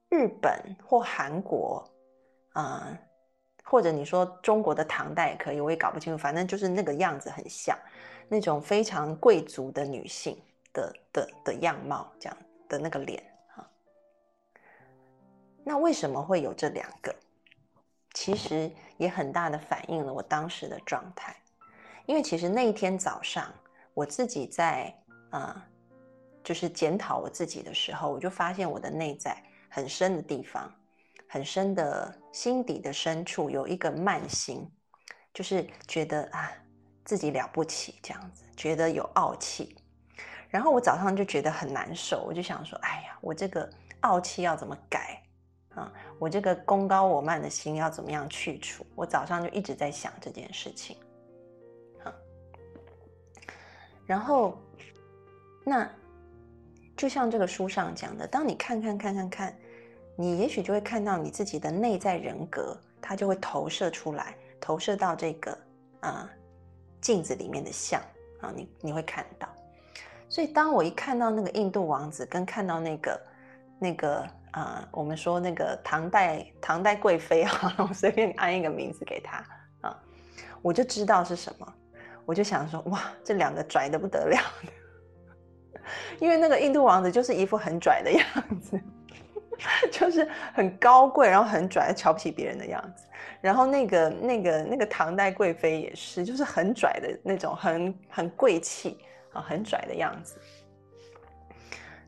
[0.09, 1.89] 日本或韩国
[2.53, 2.97] 啊，
[3.63, 7.77] 或者你说中国的唐代也可以，我也搞不清楚，反正就是那个样子很像
[8.27, 10.37] 那种非常贵族的女性
[10.73, 13.23] 的的的样貌，这样的那个脸
[13.55, 13.67] 啊。
[15.63, 17.15] 那为什么会有这两个？
[18.13, 21.33] 其实也很大的反映了我当时的状态，
[22.05, 23.49] 因为其实那一天早上
[23.93, 24.93] 我自己在
[25.29, 25.65] 啊，
[26.43, 29.35] 就是检讨我自己的时候，我就发现我的内在
[29.69, 30.73] 很深的地方，
[31.27, 34.69] 很深的心底的深处有一个慢心，
[35.33, 36.51] 就是觉得啊
[37.05, 39.77] 自己了不起这样子，觉得有傲气，
[40.49, 43.69] 然后我早上就觉得很难受，我就想说，哎呀，我这个
[44.01, 45.21] 傲气要怎么改？
[45.75, 48.85] 啊，我这个功高我慢的心要怎么样去除？
[48.93, 50.97] 我早上就一直在想这件事情。
[52.03, 52.13] 啊，
[54.05, 54.61] 然后，
[55.63, 55.89] 那
[57.01, 59.55] 就像这个书上讲的，当你看看看看看，
[60.15, 65.57] 你也许就会看到你自己的内在人格，它就会投射出来，投射到这个
[66.01, 66.29] 啊
[67.01, 67.99] 镜子里面的像
[68.39, 69.49] 啊，你你会看到。
[70.29, 73.21] 所以，当我一看到那个印度王子，跟看到那个
[73.79, 74.23] 那个。
[74.51, 79.37] 啊，我们说那个唐代唐代贵妃啊， 我随便安一个名字给她
[79.79, 79.97] 啊，
[80.61, 81.73] 我就知道是什么，
[82.25, 84.37] 我就想说，哇，这两个拽的不得了，
[86.19, 88.25] 因为那个印度王子就是一副很拽的样
[88.61, 88.79] 子，
[89.91, 93.05] 就是很高贵，然后很拽，瞧不起别人的样子，
[93.41, 98.99] 然后那个那个那个唐代贵妃也是，就是很拽的那种，很很贵气
[99.33, 100.37] 啊，很拽的样子。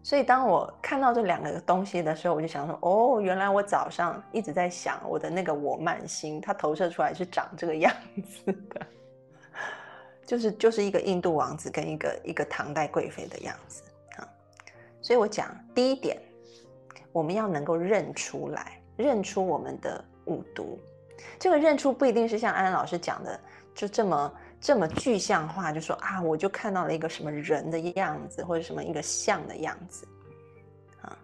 [0.05, 7.89] 所以当我看到这两个东西的时候，我就想说：哦，原来我早上一直在想我的那个我慢心，它投射出来是长这个样
[8.21, 8.85] 子的，
[10.33, 13.83] 就是就是一个印度王子跟一个一个唐代贵妃的样子
[14.17, 14.27] 啊。
[14.99, 16.19] 所以我讲第一点，
[17.11, 20.79] 我们要能够认出来，认出我们的五毒。
[21.37, 23.39] 这个认出不一定是像安安老师讲的，
[23.75, 24.33] 就这么。
[24.65, 30.07] 这么具象化，就说啊，我就看到了一个什么人的样子，或者什么一个像的样子
[31.01, 31.19] 啊，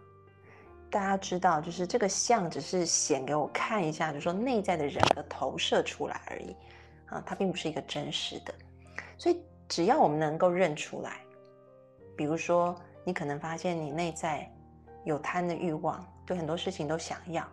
[0.92, 6.54] 大家知道，就是这个像只是显给我看一下，就说内在的人格投射出来而已
[7.06, 8.54] 啊，它并不是一个真实的。
[9.20, 11.20] 所以只要我们能够认出来，
[12.18, 14.52] 比如说你可能发现你内在
[15.04, 17.44] 有贪的欲望，对很多事情都想要；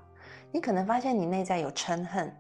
[0.50, 2.34] 你可能发现你内在有嗔恨，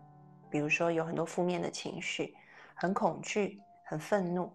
[0.48, 2.34] 比如说有很多负面的情绪，
[2.74, 4.50] 很恐惧、很愤怒，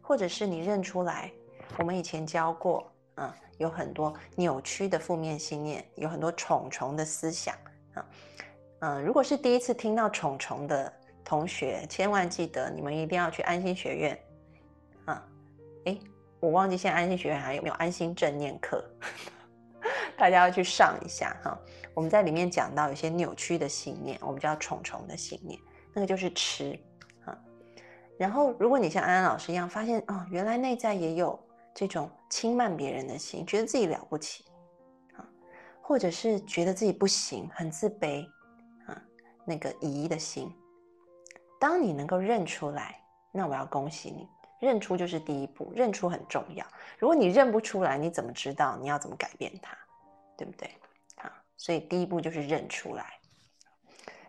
[0.00, 1.32] 或者是你认出来，
[1.78, 2.88] 我们以前教过。
[3.16, 7.54] 啊，有很多扭曲的负面信念，有很多虫虫的思想
[7.92, 8.06] 啊。
[8.80, 10.90] 嗯，如果是第一次听到虫虫的
[11.24, 14.18] 同学，千万记得你们一定要去安心学院
[15.06, 15.26] 啊。
[15.86, 15.98] 哎，
[16.40, 18.84] 我忘记现在安心学院还有没有安心正念课，
[20.16, 21.58] 大家要去上一下哈。
[21.94, 25.58] 我们在里面讲到有些扭曲的信念，我们叫虫虫的信念，
[25.92, 26.78] 那个就是吃
[27.24, 27.38] 啊。
[28.18, 31.38] 然后，如果你像安安老师一样发现哦，原来内在也有。
[31.74, 34.44] 这种轻慢别人的心，觉得自己了不起
[35.16, 35.24] 啊，
[35.80, 38.28] 或者是觉得自己不行，很自卑
[38.84, 39.02] 啊，
[39.46, 40.52] 那个疑的心。
[41.62, 46.66] 当你能够认出来，那我要恭喜你，认出就是第一步，认出很重要。
[46.98, 49.78] 如果你认不出来，你怎么知道你要怎么改变它，
[50.36, 50.68] 对不对？
[51.18, 53.16] 好，所以第一步就是认出来。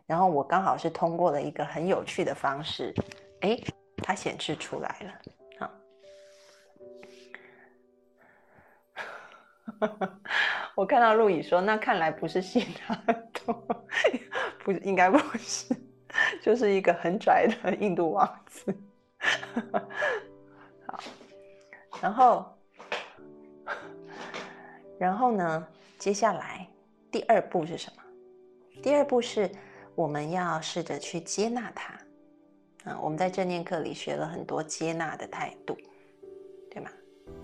[0.05, 2.93] 然后我刚好是通过了一个很有趣的方式，
[3.41, 3.57] 哎，
[4.03, 5.11] 它显示出来了。
[5.57, 5.71] 好
[10.77, 12.93] 我看到陆乙说，那看来不是信他
[13.43, 13.53] 多，
[14.63, 15.75] 不应该不是，
[16.41, 18.75] 就是一个很拽的印度王子。
[20.85, 20.99] 好，
[22.01, 22.45] 然后，
[24.99, 25.67] 然后呢？
[25.97, 26.67] 接下来
[27.09, 28.03] 第二步是什么？
[28.81, 29.49] 第二步是
[29.95, 31.93] 我们要试着去接纳他。
[32.91, 35.77] 啊，我们在正念课里学了很多接纳的态度，
[36.69, 36.89] 对吗？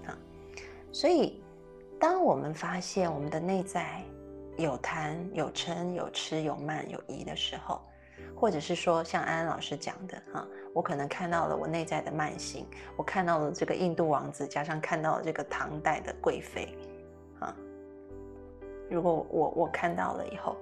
[0.07, 0.17] 啊，
[0.91, 1.41] 所以。
[2.01, 4.01] 当我们发现我们的内在
[4.57, 7.81] 有贪、有嗔、有痴、有慢、有疑的时候，
[8.39, 16.73] 或者是说像安安老师讲的哈，我可能看到了我内在的慢性，我看到了这个印度王子，加上看到了这个唐代的贵妃，
[17.39, 17.55] 啊，
[18.89, 20.55] 如果我我看到了以后，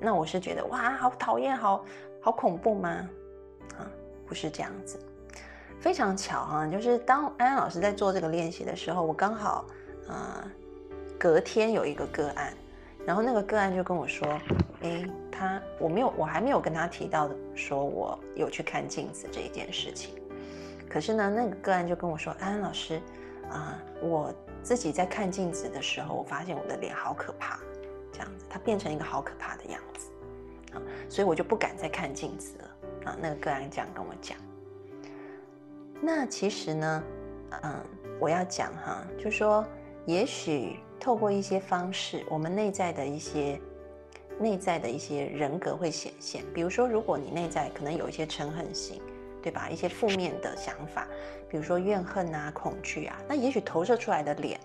[0.00, 1.84] 那我是觉得哇，好讨厌，好
[2.20, 2.88] 好恐怖吗？
[3.78, 3.84] 啊，
[4.26, 4.98] 不是这样子，
[5.78, 9.66] 非常巧哈，就是当安安老师在做这个练习的时候，我刚好
[10.08, 10.50] 啊。
[11.18, 12.52] 隔天有一个个案，
[13.06, 14.40] 然后那个个案就跟我说
[14.82, 20.14] ：“哎，他我没有，我还没有跟他提到说我有去看镜子这一件事情。
[20.88, 23.00] 可是呢，那个个案就跟我说：‘安安老师，
[23.50, 27.58] 啊，我自己在看镜子的时候，我发现我的脸好可怕，
[28.12, 30.10] 这样子，它变成一个好可怕的样子
[30.74, 32.64] 啊，所以我就不敢再看镜子了
[33.06, 34.36] 啊。’那个个案这样跟我讲。
[36.00, 37.02] 那其实呢，
[37.62, 37.80] 嗯，
[38.20, 39.64] 我要讲哈，就说
[40.06, 40.78] 也许。
[41.02, 43.60] 透过一些方式，我们内在的一些
[44.38, 46.44] 内在的一些人格会显现。
[46.54, 49.02] 比如说，如果你内在可能有一些嗔恨心，
[49.42, 49.68] 对吧？
[49.68, 51.08] 一些负面的想法，
[51.48, 54.60] 比如说怨恨啊、恐惧啊，那也许投射出来的脸，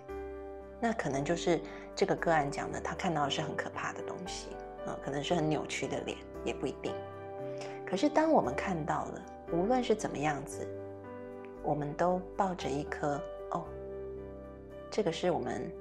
[0.80, 1.60] 那可能就是
[1.96, 4.50] 这个个案讲的，他看到的是很可怕的东西
[4.86, 6.94] 啊，可能是很扭曲的脸，也不一定。
[7.84, 9.22] 可是当我们看到了，
[9.52, 10.68] 无论是怎么样子，
[11.64, 13.20] 我们都抱着一颗，
[14.92, 15.72] 这个是我们。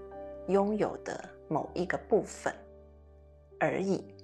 [0.49, 2.55] 拥有的某一个部分
[3.59, 4.14] 而已，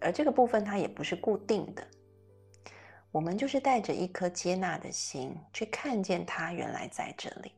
[0.00, 1.84] 而这个部分它也不是固定的。
[3.10, 7.50] 我们就是带着一颗接纳的心去看见它原来在这里，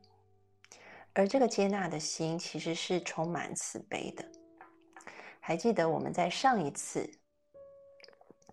[1.12, 4.24] 而这个接纳的心其实是充满慈悲的。
[5.38, 7.11] 还记得我们在上一次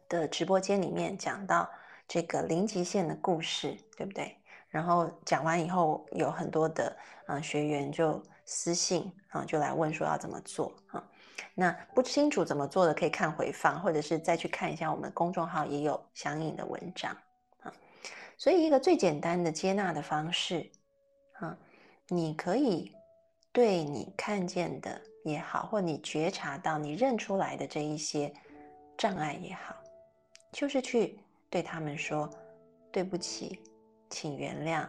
[0.09, 1.69] 的直播间里面讲到
[2.09, 4.35] 这个零极限的故事，对不对？
[4.75, 6.95] 然后讲完以后，有很多的
[7.27, 8.21] 嗯学员就。
[8.47, 11.03] 私信啊，就来问说要怎么做啊？
[11.55, 17.11] 那不清楚怎么做的，可以看回放，或者是再去看一下我们公众号也有相应的文章
[17.61, 17.73] 啊。
[18.37, 20.71] 所以，一个最简单的接纳的方式
[21.39, 21.57] 啊，
[22.07, 22.91] 你可以
[23.51, 28.31] 对你看见的也好，或你觉察到、你认出来的这一些
[28.95, 29.75] 障碍也好，
[30.51, 31.19] 就是去
[31.49, 32.29] 对他们说
[32.93, 33.59] ：“对不起，
[34.09, 34.87] 请原谅，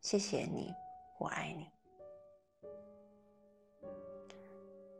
[0.00, 0.72] 谢谢你，
[1.18, 1.66] 我爱你。”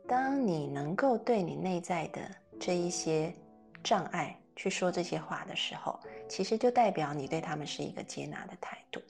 [0.07, 2.19] 当你能够对你内在的
[2.59, 3.33] 这一些
[3.81, 5.97] 障碍去说这些话的时候，
[6.27, 9.01] 其实就代表你对他们是一个接纳的态度。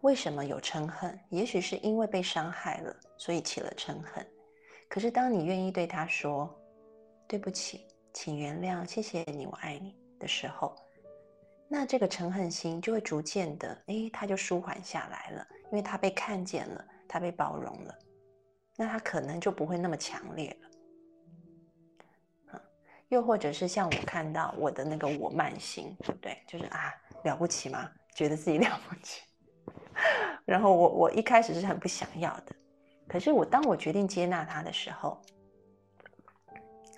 [0.00, 1.18] 为什么有嗔恨？
[1.30, 4.26] 也许是因为被伤害了，所以起了嗔恨。
[4.88, 6.52] 可是当你愿意对他说
[7.26, 10.76] “对不起，请原谅，谢谢你，我爱你”的时候，
[11.76, 17.98] 那这个嗔恨心就会逐渐的，哎，它就舒缓下来了，因为它被看见了，它被包容了。
[18.76, 22.60] 那他可能就不会那么强烈了。
[23.08, 26.38] 又或者是像我看到我的那个我慢心，对不对？
[26.46, 26.94] 就是啊，
[27.24, 27.90] 了不起吗？
[28.14, 29.22] 觉得自己 了不起。
[30.44, 32.54] 然后我我一开始是很不想要的，
[33.08, 35.20] 可是我当我决定接纳他的时候，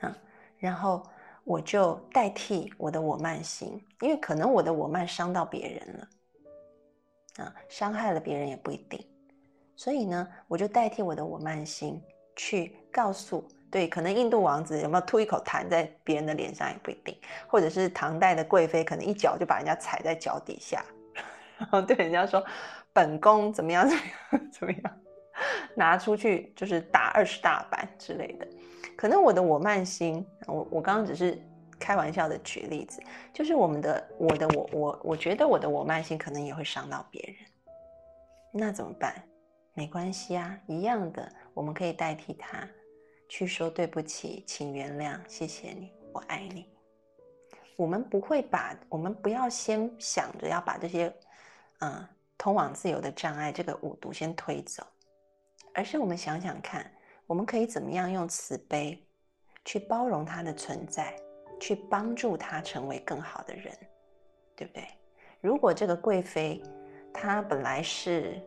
[0.00, 0.14] 啊，
[0.58, 1.02] 然后
[1.46, 9.06] 我就代替我的我慢心，因为可能我的我慢伤到别人了，啊，伤害了别人也不一定，
[9.76, 12.02] 所以呢，我就代替我的我慢心
[12.34, 17.16] 去告诉，对，可能印度王子有没有吐一口痰在别人的脸上也不一定，
[17.46, 20.84] 或者是唐代的贵妃可能一脚就把人家踩在脚底下，
[21.58, 22.44] 然后对人家说。
[22.92, 23.86] 本宫怎么样？
[23.86, 24.50] 怎么样？
[24.50, 25.00] 怎么样？
[25.76, 28.48] 拿出去就是打二十大板之类的。
[28.96, 31.38] 可能我的我慢心，我我刚刚只是
[31.78, 37.36] 开玩笑的举例子，就是我们的我的我我我觉得我的我慢心可能也会伤到别人。
[38.52, 39.22] 那怎么办？
[39.74, 42.66] 没关系啊，一样的，我们可以代替他
[43.28, 46.66] 去说对不起，请原谅，谢谢你，我爱你。
[47.76, 51.14] 我们不会把，我们不要先想着要把这些，
[51.80, 52.06] 嗯。
[52.38, 54.86] 通往自由的障碍，这个五毒先推走，
[55.72, 56.92] 而是我们想想看，
[57.26, 58.98] 我们可以怎么样用慈悲
[59.64, 61.14] 去包容他的存在，
[61.58, 63.72] 去帮助他成为更好的人，
[64.54, 64.84] 对不对？
[65.40, 66.62] 如果这个贵妃
[67.12, 68.40] 她本来是，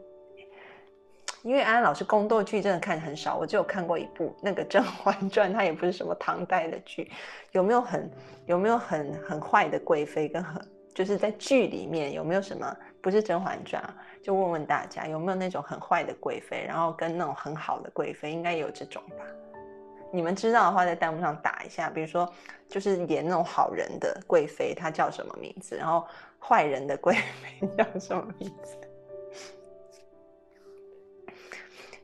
[1.44, 7.12] 因为安安老师宫斗剧真的看很少，我就有看过一部那个《甄嬛传》，它也不是什么唐代的剧，
[7.52, 8.10] 有没有很
[8.46, 10.62] 有没有很很坏的贵妃跟很
[11.00, 12.76] 就是在剧里面有没有什么？
[13.02, 13.82] 不是《甄嬛传》，
[14.22, 19.24] 就问问大家有没有那种很坏的贵妃，然后跟那种很好的贵妃，应该有这种吧？
[20.12, 21.90] 你们知道的话，在弹幕上打一下。
[21.90, 22.30] 比如说，
[22.68, 25.78] 就是演那种好人的贵妃，她叫什么名字？
[25.78, 26.06] 然后
[26.38, 28.76] 坏人的贵妃 叫什么名字？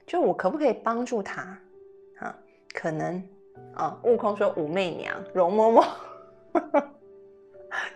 [0.07, 1.41] 就我可不可以帮助她？
[2.19, 2.33] 啊，
[2.73, 3.21] 可能
[3.73, 3.99] 啊。
[4.03, 5.85] 悟空说：“武媚娘，容嬷嬷。”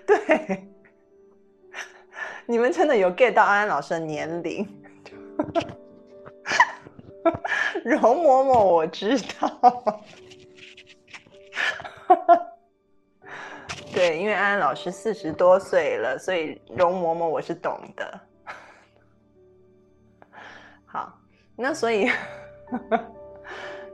[0.05, 0.68] 对。
[2.49, 4.67] 你们真的有 get 到安安老师的年龄？
[7.85, 10.01] 容嬷嬷，我知道。
[13.93, 18.19] 对，因为安安老师四十多岁了，所以容嬷嬷我是懂的。
[20.87, 21.19] 好，
[21.55, 22.09] 那所以，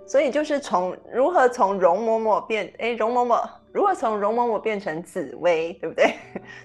[0.08, 6.16] 所以就是从如何从容嬷嬷变哎，容嬷嬷如何从容嬷嬷变成紫薇，对不对？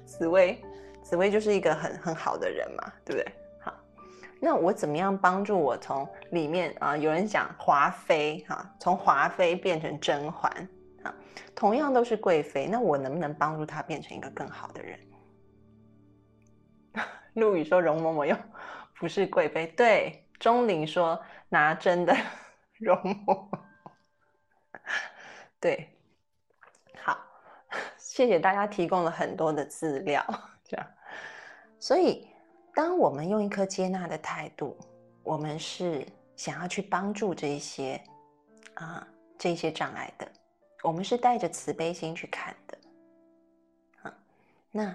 [0.07, 0.57] 紫薇。
[1.11, 3.35] 紫薇就是一个很很好的人嘛，对不对？
[3.61, 3.75] 好，
[4.41, 6.97] 那我怎么样帮助我从里面啊？
[6.97, 10.69] 有人讲华妃哈，从华妃变成甄嬛
[11.03, 11.13] 啊，
[11.53, 15.01] 同样都是贵妃，那我能不能帮助她变成一个更好的人？
[17.35, 18.37] 陆羽说容嬷嬷又
[18.95, 22.17] 不是贵妃，对，钟灵说拿针的
[22.79, 23.59] 容嬷嬷，
[25.59, 25.91] 对，
[27.03, 27.19] 好，
[27.99, 30.25] 谢谢大家提供了很多的资料，
[31.81, 32.29] 所以，
[32.75, 34.77] 当我们用一颗接纳的态度，
[35.23, 36.07] 我们是
[36.37, 37.99] 想要去帮助这些
[38.75, 39.09] 啊
[39.39, 40.31] 这些障碍的，
[40.83, 42.79] 我们是带着慈悲心去看的，
[44.03, 44.15] 啊，
[44.71, 44.95] 那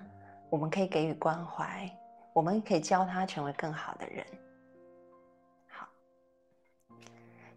[0.51, 1.91] 我们可以给予关怀，
[2.33, 4.23] 我们可以教他成为更好的人。
[5.67, 5.87] 好，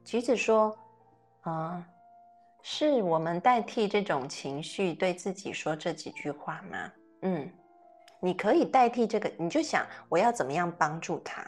[0.06, 0.74] 橘子说，
[1.42, 1.86] 啊，
[2.62, 6.92] 是我们代替这种情绪对自己说这几句话吗？
[7.20, 7.52] 嗯。
[8.20, 11.44] 你可以代替这个，你就想我要怎么样帮助他。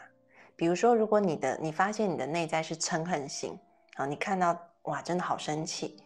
[0.55, 3.57] 比如说，如果你的你发现你的内在是嗔恨心
[3.95, 5.97] 啊，你看到哇，真的好生气，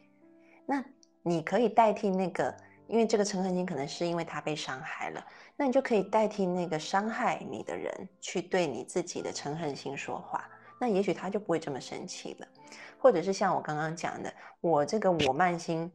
[0.66, 0.84] 那
[1.24, 2.56] 你可以代替那个，
[2.88, 10.50] 因为这个嗔恨心可能是因为他被伤害了，那你就可以代替那个伤害你的人去对你自己的嗔恨心说话，
[10.80, 12.48] 那也许他就不会这么生气了。
[12.98, 15.92] 或者是像我刚刚讲的，我这个我慢心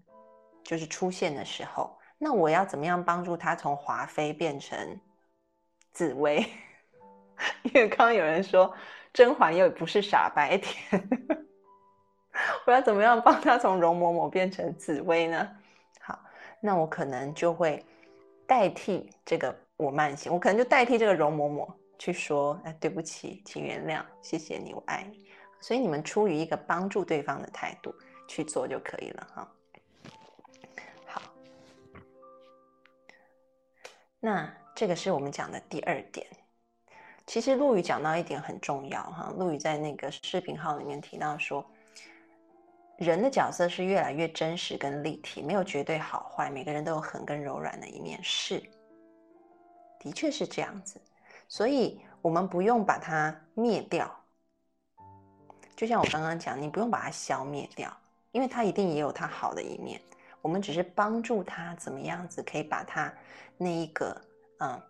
[0.62, 1.96] 就是出现的时候。
[2.22, 5.00] 那我要怎么样帮助他从华妃变成
[5.90, 6.44] 紫薇？
[7.64, 8.70] 因为刚刚有人说
[9.10, 11.02] 甄嬛又不是傻白甜，
[12.66, 15.50] 我要怎么样帮他从容嬷嬷变成紫薇呢？
[16.02, 16.18] 好，
[16.60, 17.82] 那我可能就会
[18.46, 21.66] 代替这个我慢性，我可能就代替这个容嬷嬷
[21.98, 25.26] 去说：“哎，对不起，请原谅，谢谢你，我爱你。”
[25.58, 27.94] 所以你们出于一个帮助对方的态度
[28.28, 29.52] 去做就可以了，哈。
[34.20, 36.26] 那这个是我们讲的第二点。
[37.26, 41.64] 其实陆羽讲到一点很重要哈，陆羽在那个视频号里面提到说，
[42.98, 48.62] 人的角色是越来越真实跟立体，没有绝对好坏，每个人都有狠跟柔软的一面，是，
[50.00, 51.00] 的确是这样子。
[51.48, 54.12] 所以我们不用把它灭掉，
[55.76, 57.96] 就像我刚刚讲，你不用把它消灭掉，
[58.32, 60.00] 因为它一定也有它好的一面。
[60.43, 63.12] 我们只是帮助他怎么样子可以把他
[63.57, 64.18] 那一个
[64.59, 64.82] 嗯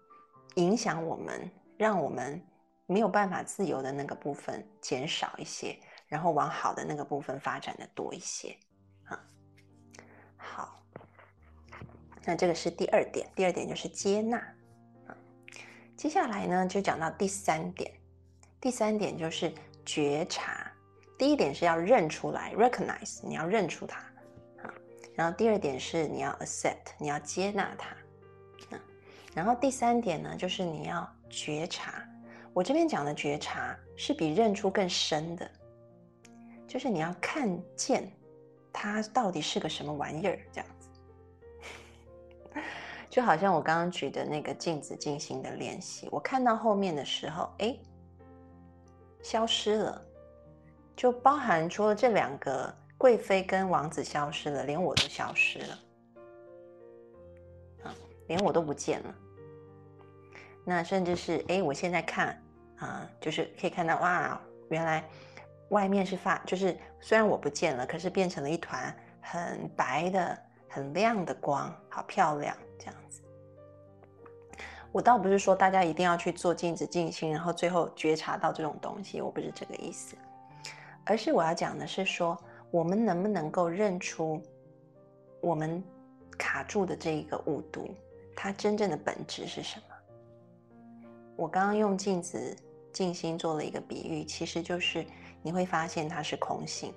[0.55, 2.41] 影响我们，让我们
[2.87, 8.57] 没有办法自由的那个部分减少一些，然后往好的那个部分发展的多一些。
[9.05, 9.21] 啊，
[10.37, 10.83] 好，
[12.25, 14.39] 那这个是第二点，第二点就是接纳。
[15.07, 15.17] 啊，
[15.97, 17.93] 接下来呢就讲到第三点，
[18.61, 19.53] 第三点就是
[19.85, 20.71] 觉察。
[21.19, 24.03] 第一点是要认出来，recognize，你要认出它。
[25.21, 27.95] 然后第二点是你要 accept，你要接纳它，
[28.71, 28.81] 嗯，
[29.35, 32.03] 然后第三点呢，就是你要觉察。
[32.55, 35.51] 我这边讲的觉察是比认出更深的，
[36.67, 38.11] 就是你要看见
[38.73, 40.89] 它到底是个什么玩意儿，这样子。
[43.11, 47.77] 就好像我刚刚举的那个镜子进行的练习，我看到后面的时候，哎，
[49.23, 50.03] 消失了，
[50.97, 52.75] 就包含除了这两个。
[53.01, 55.79] 贵妃跟王子消失了，连我都消失了，
[57.85, 57.95] 啊，
[58.27, 59.15] 连我都不见了。
[60.67, 62.39] 那甚至是，哎，我现在看
[62.77, 64.39] 啊，就是可以看到，哇，
[64.69, 65.03] 原来
[65.71, 70.39] 外面是发，就是虽然我不见了，可是变成了一团很白的、
[70.69, 73.23] 很亮的光，好漂亮，这样子。
[74.93, 80.15] 我倒不是说大家一定要去做镜子静心，然后最后觉察到这种东西，我不是这个意思，
[81.07, 82.39] 而是我要讲的是说。
[82.71, 84.41] 我们能不能够认出
[85.41, 85.83] 我们
[86.39, 87.95] 卡住的这一个误读，
[88.37, 89.85] 它真正的本质是什么？
[91.37, 92.57] 我刚刚用镜子
[92.93, 95.05] 静心做了一个比喻，其实就是
[95.43, 96.95] 你会发现它是空性。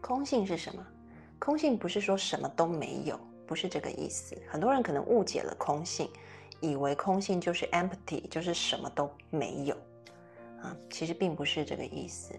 [0.00, 0.86] 空性是什么？
[1.38, 4.36] 空性不是说什么都没有，不是这个意思。
[4.48, 6.08] 很多人可能误解了空性，
[6.60, 9.74] 以为空性就是 empty，就是什么都没有
[10.60, 12.32] 啊，其实并不是这个意思。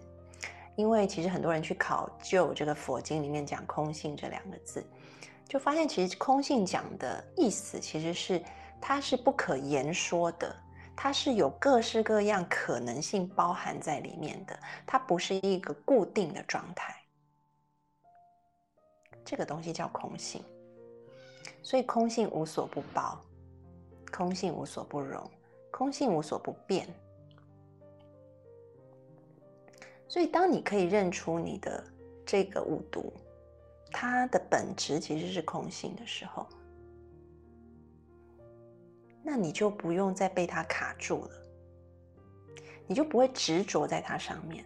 [0.76, 4.84] 因为其实很多人去考究这个佛经里面讲空性这两个字，
[5.48, 8.42] 就发现其实空性讲的意思其实是
[8.80, 10.54] 它是不可言说的，
[10.96, 16.94] 它是有各式各样可能性包含在里面的，它不是一个固定的状态。
[19.24, 20.42] 这个东西叫空性，
[21.62, 23.18] 所以空性无所不包，
[24.12, 25.30] 空性无所不容，
[25.70, 26.86] 空性无所不变。
[30.14, 31.82] 所以，当你可以认出你的
[32.24, 33.12] 这个五毒，
[33.90, 36.46] 它的本质其实是空性的时候，
[39.24, 41.30] 那你就不用再被它卡住了，
[42.86, 44.64] 你就不会执着在它上面，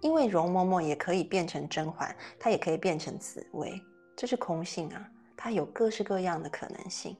[0.00, 3.80] 因为容嬷嬷也可以变成甄嬛，它也可以变成紫薇，
[4.16, 7.16] 这是空性啊，它有各式各样的可能性，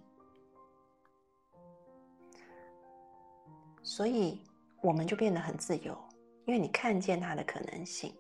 [3.84, 4.42] 所以
[4.80, 5.96] 我们就变得很自由。
[6.45, 8.14] 因为你看见它的可能性，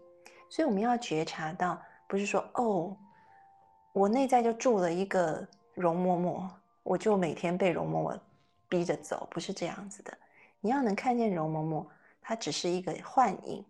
[0.48, 2.96] 所以我们要觉察到，不是说哦，
[3.92, 6.48] 我内在就住了一个容嬷嬷，
[6.82, 8.18] 我就每天被容嬷嬷
[8.68, 10.16] 逼着走，不是这样子的。
[10.60, 11.86] 你要能看见容嬷嬷，
[12.20, 13.64] 它只是一个幻影，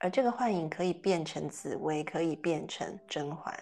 [0.00, 3.54] 而这个幻影可以变成紫薇，可以变成甄嬛。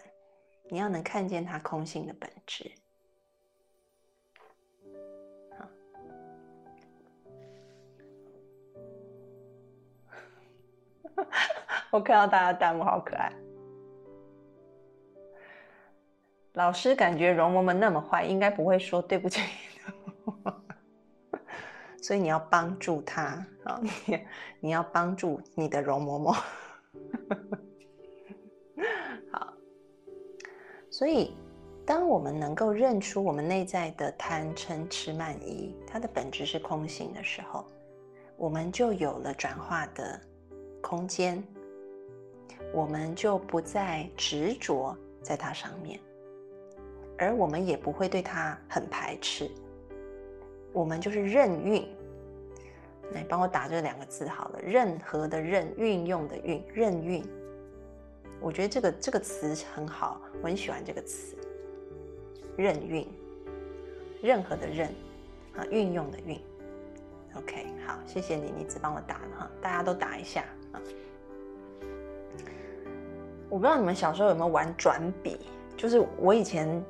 [0.69, 2.71] 你要能看见它空性的本质。
[11.91, 13.33] 我看到大家弹幕好可爱。
[16.55, 19.41] 老师感觉容嬷嬷那么坏，应该不会说对不起
[22.03, 23.23] 所以你要帮助他
[23.65, 23.81] 啊！
[23.83, 24.27] 你
[24.59, 26.33] 你要帮助你的容嬷嬷。
[29.31, 29.53] 好，
[30.91, 31.37] 所以
[31.87, 37.65] 当我们能够认出我们内在的贪嗔痴慢疑，它的本质是空性的时候，
[38.37, 40.21] 我们就有了转化的
[40.81, 41.43] 空间。
[42.73, 45.99] 我们就不再执着在它上面，
[47.19, 49.51] 而我们也不会对它很排斥。
[50.73, 51.85] 我们就是任运，
[53.13, 57.25] 来帮我打这两个字好了，任何的任，运用的运，任运。
[58.41, 61.37] 我觉得这个这个词很好，我很喜欢这个词，
[62.57, 63.05] 任运，
[64.23, 64.87] 任何的任
[65.57, 66.41] 啊，运用的运。
[67.35, 70.45] OK，好，谢谢你，你只帮我打了哈，大家都打一下。
[73.49, 75.41] 我不知道你们小时候有没有玩转笔，
[75.77, 76.83] 就是我以前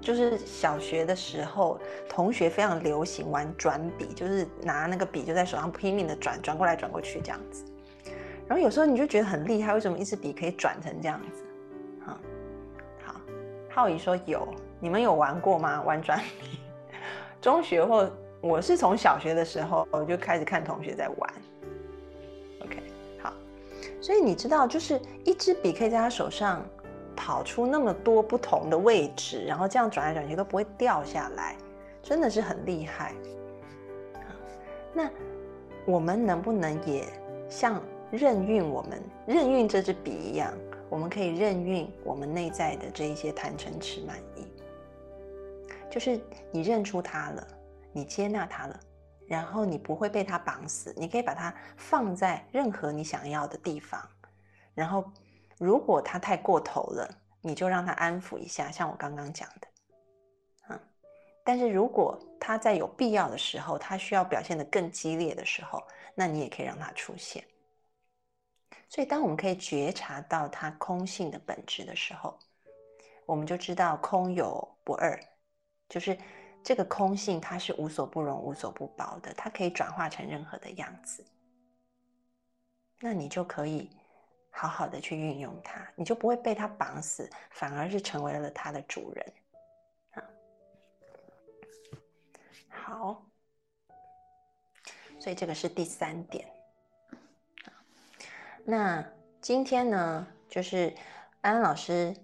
[0.00, 1.78] 就是小学的时候，
[2.08, 7.64] 同学非常流行玩转笔，就是拿那个笔就在手上拼命的转，转过来转过去这样子。
[8.48, 11.44] 然后有时候你就觉得很厉害，为什么一支笔可以转成这样子？
[12.04, 12.20] 哈，
[13.04, 13.20] 好，
[13.70, 14.48] 浩宇说有，
[14.80, 15.82] 你们有玩过吗？
[15.82, 16.58] 玩转笔？
[17.40, 18.10] 中学或
[18.40, 21.32] 我是从小学的时候我就开始看同学在玩。
[24.00, 26.64] 所以你知道，就是一支笔可以在他手上
[27.16, 31.56] 跑出那么多不同的位置，然后这样转来转去都不会掉下来，
[32.02, 33.14] 真的是很厉害。
[34.94, 35.10] 那
[35.84, 37.04] 我们能不能也
[37.48, 37.80] 像
[38.10, 40.52] 任运我们任运这支笔一样，
[40.88, 44.46] 我们可以任运我们内在的这一些贪嗔痴慢疑，
[45.90, 46.20] 就是
[46.50, 47.46] 你认出它了，
[47.92, 48.80] 你接纳它了。
[49.28, 54.00] 然后你不会被它绑死，你可以把它放在任何你想要的地方。
[54.74, 55.04] 然后，
[55.58, 57.06] 如果它太过头了，
[57.42, 59.68] 你就让它安抚一下，像我刚刚讲的，
[60.70, 60.80] 嗯。
[61.44, 67.44] 但是如果它在有必要的时候，它需要表现得更激烈的时候，那你也可以让它出现。
[68.88, 72.38] 所以，当我们可以觉察到它空性的本质的时候，
[73.26, 75.20] 我们就知道空有不二，
[75.86, 76.16] 就是。
[76.68, 81.24] 这个空性它是无所不容、无所不包的，它可以转化成任何的样子。
[83.00, 83.88] 那你就可以
[84.50, 89.32] 好好的去运用它，你就不会被它绑死，反而是成为了它的主人。
[90.10, 90.22] 啊，
[92.68, 93.26] 好，
[95.18, 96.46] 所以这个是第三点。
[98.62, 99.02] 那
[99.40, 100.94] 今天呢，就是
[101.40, 102.14] 安安老师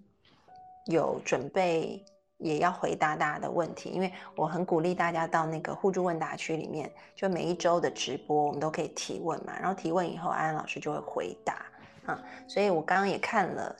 [0.85, 2.05] 有准备。
[2.45, 9.59] 也要回答大家的问题，因为我很鼓励大家到那个互助问答区里面，就每一周的直播，我们都可以提问嘛。
[9.59, 11.65] 然后提问以后，安安老师就会回答
[12.05, 12.23] 啊。
[12.47, 13.75] 所以我刚刚也看了，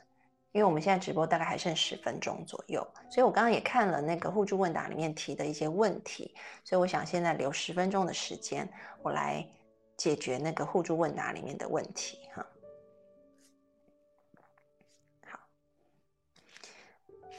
[0.51, 6.33] 因为我们现在直播大概还剩十分钟左右，所以我刚刚也看了那个互助问答里面提的一些问题。
[6.63, 8.67] 所以我想现在留十分钟的时间，
[9.03, 9.47] 我来
[9.95, 12.43] 解决那个互助问答里面的问题哈。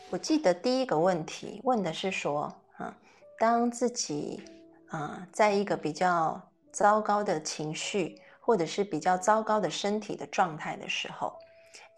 [0.09, 2.43] 我记得第一个问题问的是说，
[2.77, 2.97] 啊，
[3.41, 4.41] 当自己
[4.89, 6.41] 啊在一个比较
[6.71, 11.37] 糟糕的情绪，或者是比较糟糕的身体的状态的时候，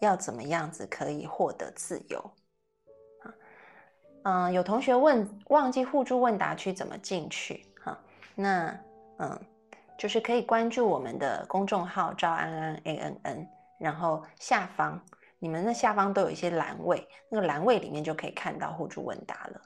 [0.01, 2.19] 要怎么样子可以获得自由？
[3.21, 3.33] 啊，
[4.23, 7.63] 嗯，有同学问忘记互助问答区怎么进去？
[7.83, 7.95] 哈，
[8.33, 8.75] 那
[9.19, 9.39] 嗯，
[9.99, 13.47] 就是可以关注我们的公众号赵安安 A N N，
[13.79, 14.99] 然后下方。
[15.41, 19.61] 你们的下方都有一些栏位，那个栏位里面就可以看到互助问答了，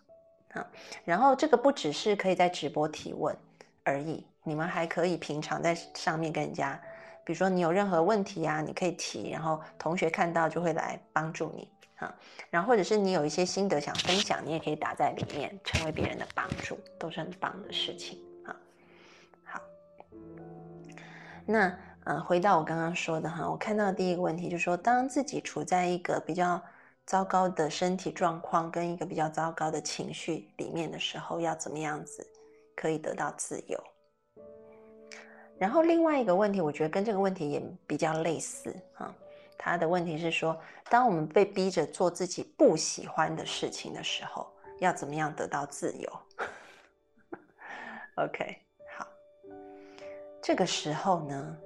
[0.53, 0.67] 啊，
[1.03, 3.35] 然后这个不只是可以在直播提问
[3.83, 6.79] 而已，你们还可以平常在上面跟人家，
[7.23, 12.15] 比如说你有任何问题啊，你可以提，然后同学看到就会来帮助你，啊，
[12.51, 18.55] 然后或者是你有一些心得想分享，你也可以打在里面，成为别人的帮助，都是很棒的事情，啊，
[19.43, 19.59] 好，
[21.47, 21.75] 那。
[22.05, 26.61] 嗯，回到我刚刚说的哈，我看到第一个问题就是说，当自己处在一个比较
[27.05, 32.25] 糟糕的身体状况跟一个比较糟糕的情绪里面的时候，要怎么样子
[32.75, 33.81] 可以得到自由？
[35.57, 39.13] 然后另外一个问题，我觉得跟这个问题也比较类似哈。
[39.57, 46.19] 他的问题是说，当我们被逼着做自己不喜欢的事情的时候，要怎么样得到自由？
[48.25, 48.57] OK，
[48.97, 49.07] 好，
[50.41, 51.57] 这个时候呢？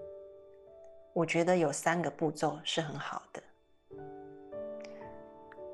[1.18, 3.42] 我觉得有三个步骤是很好的，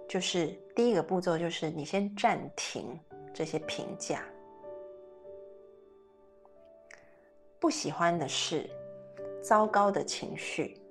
[0.07, 2.97] 就是第一个步骤就是你先暂停
[3.33, 4.23] 这些评价，
[7.59, 8.69] 不喜欢的事、
[9.43, 10.81] 糟糕的情绪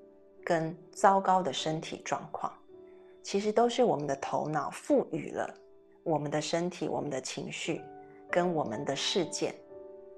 [0.44, 2.52] 跟糟糕的身体状况，
[3.22, 5.48] 其实都是我们的头脑赋予了
[6.02, 7.80] 我们的身体、我们的情绪
[8.30, 9.54] 跟我们的事件，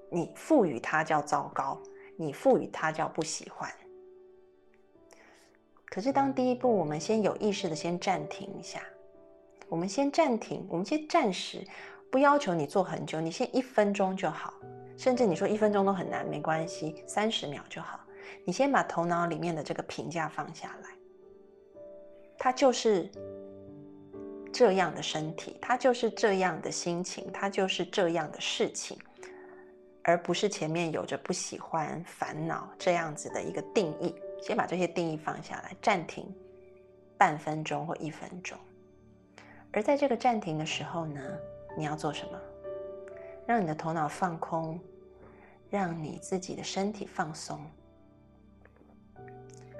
[0.09, 1.81] 你赋予它叫糟糕，
[2.17, 3.71] 你赋予它叫不喜欢。
[5.95, 8.81] 可是，当第一步，我们先有意识的先暂停一下，
[9.69, 11.65] 我们先暂停，我们先暂时
[12.11, 14.53] 不要求你做很久，你先一分钟就好，
[14.97, 17.97] 甚至你说一分钟都很难，没关系，三十秒就好。
[18.43, 20.89] 你先把头脑里面的这个评价放下来，
[22.37, 23.09] 他就是
[24.51, 28.97] 这样的身体，他就是这样的心情，他就是这样的事情，
[30.03, 34.13] 而不是前面有着不喜欢、烦恼这样子的一个定义。
[34.45, 36.31] 先把这些定义放下来，暂停
[37.17, 38.55] 半分钟或一分钟。
[39.71, 41.19] 而在这个暂停的时候呢，
[41.75, 42.39] 你要做什么？
[43.47, 44.79] 让你的头脑放空，
[45.71, 47.59] 让你自己的身体放松，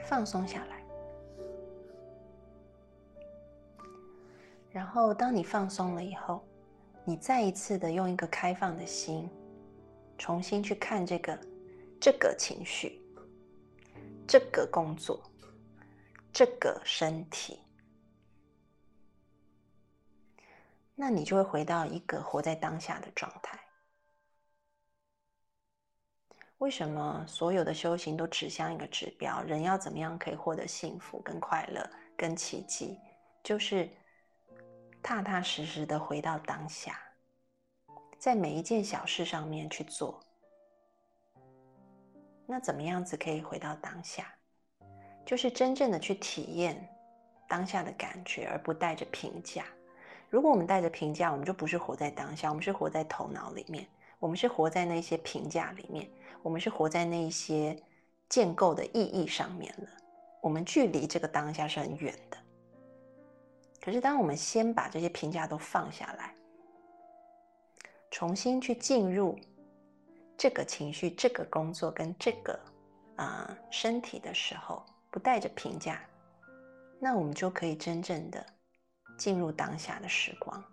[0.03, 0.84] 放松下来。
[4.72, 6.43] 然后，当你放松了以后，
[7.03, 9.30] 你再一次的用一个开放的心，
[10.18, 11.39] 重新去看这个
[12.01, 12.99] 这个情绪。
[14.28, 15.23] 这个工作，
[16.34, 17.59] 这个身体，
[20.95, 23.59] 那你就会回到一个活在当下的状态。
[26.57, 29.43] 为什么所有的修行都指向一个指标？
[29.43, 32.97] 人要怎么样可以获得幸福、跟快乐、跟奇迹？
[33.43, 33.88] 就是
[35.03, 36.99] 踏踏实实的回到当下，
[38.17, 40.24] 在每一件小事上面去做。
[42.45, 44.31] 那怎么样子可以回到当下？
[45.25, 46.87] 就是真正的去体验
[47.47, 49.65] 当下的感觉，而不带着评价。
[50.29, 53.87] 如果我们带着评价，我们就不是活在当下，我们是活在头脑里面，
[54.19, 56.07] 我们是活在那些评价里面。
[56.43, 57.75] 我们是活在那些
[58.29, 59.87] 建构的意义上面了，
[60.41, 62.37] 我们距离这个当下是很远的。
[63.81, 66.35] 可是，当我们先把这些评价都放下来，
[68.11, 69.35] 重新去进入
[70.38, 72.59] 这个情绪、这个工作跟这个
[73.15, 76.01] 啊身体的时候，不带着评价，
[76.99, 78.45] 那我们就可以真正的
[79.17, 80.63] 进入当下的时光。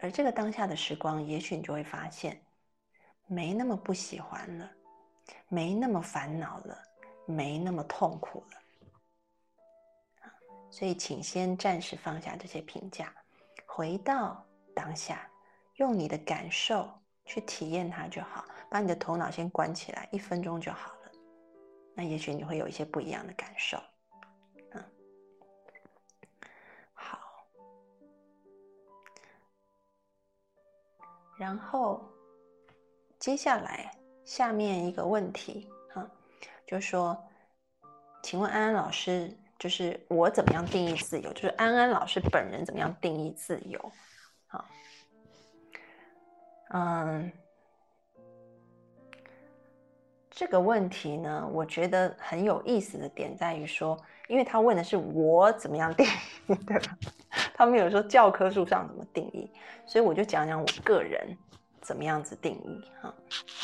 [0.00, 2.40] 而这个当下的时光，也许你就会发现。
[3.28, 4.70] 没那么不喜欢了，
[5.48, 6.76] 没那么烦恼了，
[7.24, 10.28] 没那么痛苦了。
[10.70, 13.14] 所以请先暂时放下这些评价，
[13.64, 14.44] 回到
[14.74, 15.26] 当下，
[15.76, 16.92] 用你的感受
[17.24, 18.44] 去体验它就好。
[18.70, 21.12] 把你的头脑先关起来，一分钟就好了。
[21.94, 23.76] 那也许你会有一些不一样的感受。
[24.72, 24.84] 嗯，
[26.94, 27.18] 好，
[31.38, 32.08] 然后。
[33.18, 36.04] 接下来下面一个问题哈，
[36.66, 37.16] 就是说，
[38.20, 41.32] 请问安安老师，就是我怎么样定义自由？
[41.32, 43.92] 就是安安老师本人怎么样定义自由？
[44.48, 44.64] 好，
[46.72, 47.30] 嗯
[50.30, 53.96] 这个问题呢，我觉得很有意思的点在于说，
[54.28, 56.06] 因为他问的是我怎么样定
[56.48, 56.98] 义， 对吧？
[57.54, 59.50] 他没有说教科书上怎么定义，
[59.86, 61.36] 所以我就讲讲我个人。
[61.84, 63.12] 怎么样子定义哈？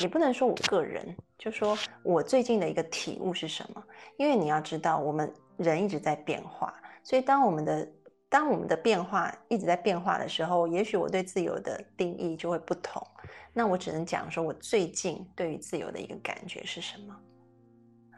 [0.01, 3.81] 也不能说我个人，就说我最近的一个体悟是什么？
[4.17, 7.89] 因为你要知道，我们人一直在变化，所以当我们的
[8.29, 13.05] 当我们的变化一直在变化的时候，也许我对自由的定义就会不同。
[13.53, 17.21] 那我只能讲说，我最近对于自由的一个感觉是什么？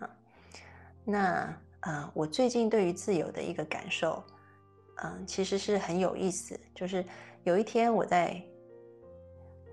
[0.00, 0.10] 啊，
[1.04, 4.22] 那呃，我最近对于自由的一个感受，
[5.02, 6.58] 嗯，其实是很有意思。
[6.74, 7.04] 就是
[7.44, 8.42] 有一天我在。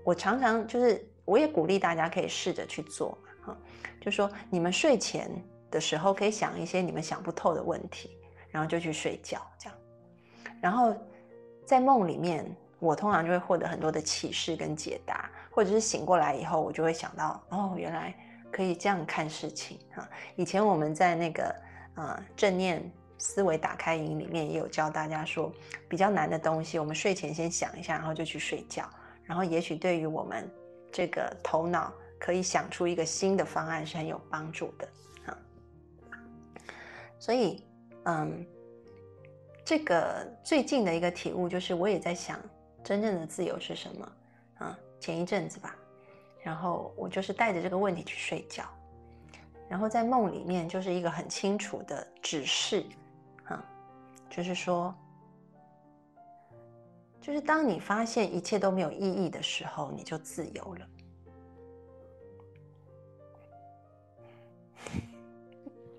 [0.04, 3.58] 我常常就是，我也鼓励大家可以试着去做嘛，哈，
[4.00, 5.30] 就说你们睡前
[5.70, 8.16] 的时候可以想一些你们想不透的问题，
[8.48, 9.77] 然后就去睡觉，这样，
[10.60, 10.94] 然后
[11.64, 12.44] 在梦里面，
[12.78, 18.14] 我通常就会获得很多的启示跟解答，或者是醒过来以后，我就会想到，哦，原来
[18.50, 21.54] 可以这样看事情，哈，以前我们在那个
[21.94, 22.82] 呃正念
[23.18, 25.52] 思维打开营里面也有教大家说，
[25.88, 28.88] 比较难的东西，我们睡前先想一下，然后就去睡觉。
[29.24, 30.50] 然后，也许对于我们
[30.90, 34.88] 这个头脑可以想出一个新的方案是很有帮助的，
[35.26, 35.38] 哈。
[37.18, 37.62] 所以，
[38.04, 38.46] 嗯，
[39.68, 42.40] 这个最近的一个体悟就是，我也在想，
[42.82, 44.10] 真正的自由是什么？
[44.60, 45.76] 啊，前一阵子吧，
[46.40, 48.64] 然后我就是带着这个问题去睡觉，
[49.68, 52.82] 然后在梦里面就是一个很清楚的指示，
[53.44, 53.62] 啊，
[54.30, 54.94] 就是说。
[57.20, 60.88] 就是当你发现一切都没有意义的时候，你就自由了。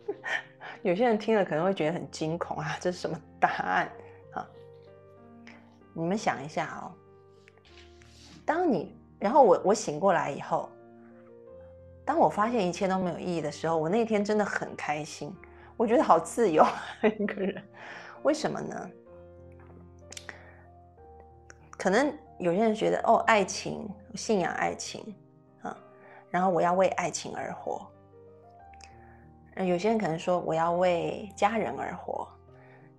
[0.81, 3.91] 有些人听了可能会觉得很惊恐啊，这是什么答案
[4.33, 4.47] 啊？
[5.93, 6.91] 你们想一下哦，
[8.45, 10.69] 当你然后我我醒过来以后，
[12.05, 15.35] 当我发现一切都没有意义的时候，我那天真的很开心，
[15.75, 16.65] 我觉得好自由
[17.03, 17.63] 一个人，
[18.23, 18.89] 为什么呢？
[21.77, 25.15] 可能有些人觉得哦，爱情信仰爱情
[25.61, 25.77] 啊，
[26.29, 27.85] 然后我要为爱情而活。
[29.55, 32.27] 有些人可能说我要为家人而活，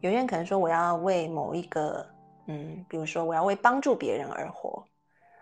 [0.00, 2.06] 有些人可能说我要为某一个
[2.46, 4.84] 嗯，比如说我要为帮助别人而活。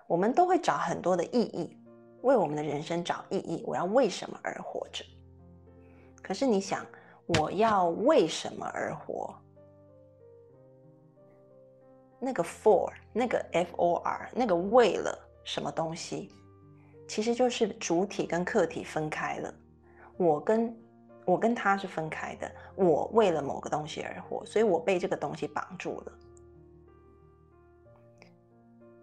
[0.06, 1.76] 我们都会找很多的意义，
[2.22, 3.62] 为我们的人生找意义。
[3.66, 5.04] 我要为什么而活着？
[6.22, 6.84] 可是你想，
[7.38, 9.34] 我要为什么而活？
[12.18, 16.32] 那个 for 那个 f o r 那个为了什么东西，
[17.06, 19.54] 其实就是主体跟客体分开了。
[20.16, 20.74] 我跟
[21.28, 22.50] 我跟他是分开的。
[22.74, 26.12] 我为了某个东西而活，所以我被这个东西绑住了。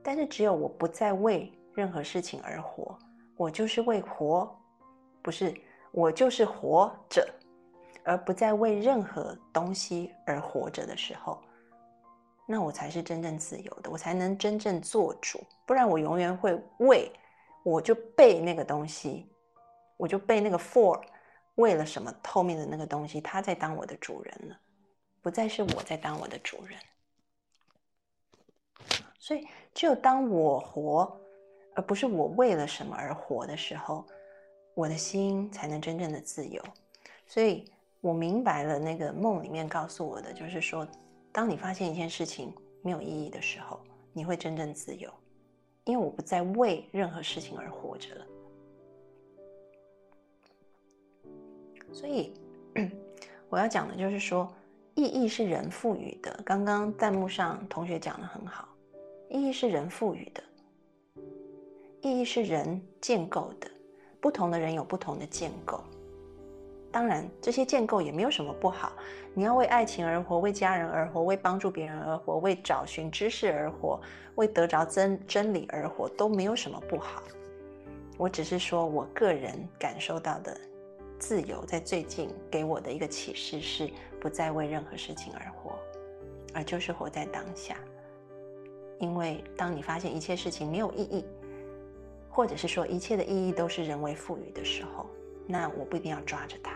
[0.01, 2.97] 但是只有我不再为任何事情而活，
[3.37, 4.59] 我就是为活，
[5.21, 5.53] 不是
[5.91, 7.31] 我就是活着，
[8.03, 11.39] 而不再为任何东西而活着的时候。
[12.47, 15.39] 那我才是真正自由的，我才能真正做主。
[15.67, 17.11] 不然我永远会为
[17.63, 19.27] 我就被那个东西，
[19.95, 20.99] 我就被那个 for
[21.55, 24.59] 为了什么后面的那个东西，他在当我的主人了，
[25.21, 26.79] 不再是我在当我的主人。
[29.17, 31.19] 所以，只有当我活，
[31.73, 34.05] 而不是我为了什么而活的时候，
[34.73, 36.61] 我的心才能真正的自由。
[37.25, 37.65] 所以
[38.01, 40.87] 我明白了，那个梦里面告诉我的，就是说，
[41.31, 42.53] 当你发现一件事情
[42.83, 43.79] 没有意义的时候，
[44.13, 45.11] 你会真正自由，
[45.85, 48.27] 因为我不再为任何事情而活着了。
[51.95, 52.33] 所以
[53.47, 54.53] 我要讲的就是说，
[54.95, 56.37] 意义是人赋予的。
[56.43, 58.67] 刚刚弹幕上同学讲的很好。
[59.29, 60.43] 意义是人赋予的，
[62.01, 63.71] 意义是人建构的。
[64.19, 65.81] 不同的人有不同的建构，
[66.91, 68.91] 当然这些建构也没有什么不好。
[69.33, 74.01] 你要为爱情而活，为家人而活，为帮助别人而活，为找寻知识而活，
[74.35, 77.23] 为得着真真理而活，都没有什么不好。
[78.17, 80.59] 我只是说我个人感受到的
[81.19, 83.89] 自由，在最近给我的一个启示是，
[84.19, 85.77] 不再为任何事情而活，
[86.53, 87.75] 而就是活在当下。
[88.99, 91.25] 因为当你发现一切事情没有意义，
[92.29, 95.05] 或者是说一切的意义都是人为赋予的时候，
[95.45, 96.73] 那我不一定要抓着它。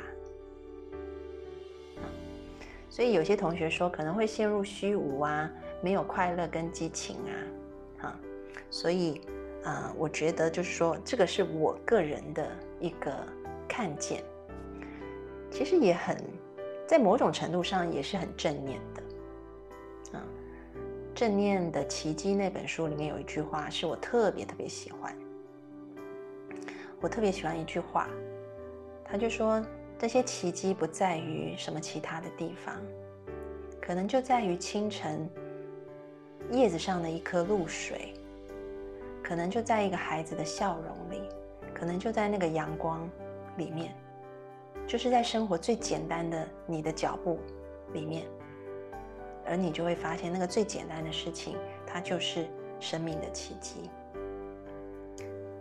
[2.89, 5.49] 所以有些同学说可能会陷入虚无啊，
[5.81, 7.33] 没有快乐跟激情啊，
[7.99, 8.19] 哈。
[8.69, 9.21] 所以
[9.63, 13.25] 啊，我觉得就是说，这个是我个人的一个
[13.69, 14.21] 看见，
[15.49, 16.17] 其实也很
[16.85, 20.17] 在某种程度上也是很正面的。
[20.17, 20.23] 啊
[21.15, 25.13] 正念的奇迹那本书里面有一句话是我特别特别喜欢，
[27.01, 28.07] 我特别喜欢一句话，
[29.03, 29.61] 他就说
[29.97, 32.75] 这些奇迹不在于什么其他的地方，
[33.81, 35.29] 可能就在于清晨
[36.51, 38.13] 叶子上的一颗露水，
[39.21, 41.27] 可能就在一个孩子的笑容里，
[41.73, 43.09] 可能就在那个阳光
[43.59, 43.93] 里面，
[44.87, 47.37] 就是在生活最简单的你的脚步
[47.93, 48.25] 里面。
[49.45, 52.47] 而你就会发现，那个最简单的事情，它就是
[52.79, 53.89] 生命的奇迹。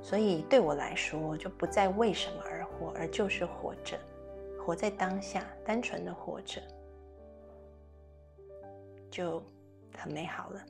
[0.03, 3.99] 所以对我来说，就不再为什么而活，而就是活着，
[4.59, 6.61] 活在当下，单纯的活着，
[9.11, 9.43] 就
[9.97, 10.61] 很美好了。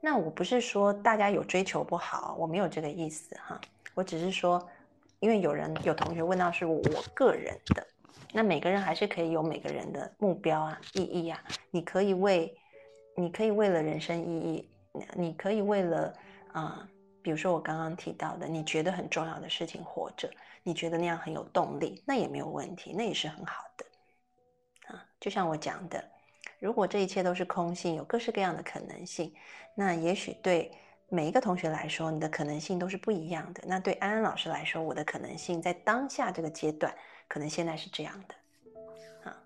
[0.00, 3.60] 那我不是说大家有追求不好，我没有这个意思哈。
[3.94, 4.64] 我只是说，
[5.18, 6.80] 因为有人有同学问到是我
[7.14, 7.86] 个人的，
[8.32, 11.42] 那每个人还是可以有每个人的目标啊、意义啊。
[11.70, 12.56] 你可以为，
[13.16, 14.70] 你可以为了人生意义，
[15.14, 16.14] 你可以为了
[16.52, 16.88] 啊，
[17.20, 20.30] 比如说我刚刚提到的，你觉得很重要的事情活着，
[20.62, 25.04] 你觉得那样很有动力，那也没有问题，那也是很好的啊。
[25.18, 26.02] 就像我讲的，
[26.58, 29.32] 如果这一切都是空性，有各式各样的可能性，
[29.74, 30.70] 那也许对。
[31.10, 33.62] 每一个同学来说，你的可能性都是不一样的。
[33.66, 36.94] 那对安安老师来说，我的可能性在当下这个阶段，
[37.26, 38.34] 可能现在是这样的。
[39.24, 39.42] 啊，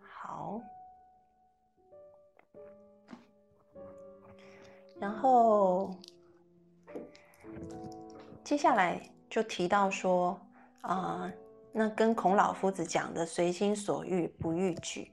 [0.00, 0.58] 好。
[4.98, 5.94] 然后
[8.42, 10.40] 接下来就提到说，
[10.80, 11.30] 啊，
[11.78, 15.12] 那跟孔老夫子讲的“随心所欲不逾矩”，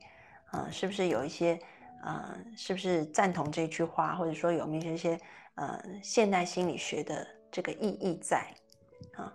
[0.52, 1.60] 啊，是不是有一些？
[2.04, 5.20] 呃，是不是赞同这句话，或者说有没有一些
[5.56, 8.46] 呃现代心理学的这个意义在？
[9.16, 9.34] 啊，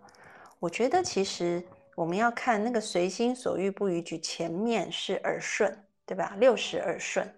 [0.61, 1.61] 我觉得其实
[1.97, 5.77] 我们要看那个随心所欲不逾矩，前面是耳顺，
[6.07, 6.37] 对吧？
[6.39, 7.29] 六十耳顺，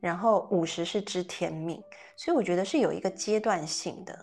[0.00, 1.82] 然后五十是知天命，
[2.16, 4.18] 所以我觉得是有一个阶段性的。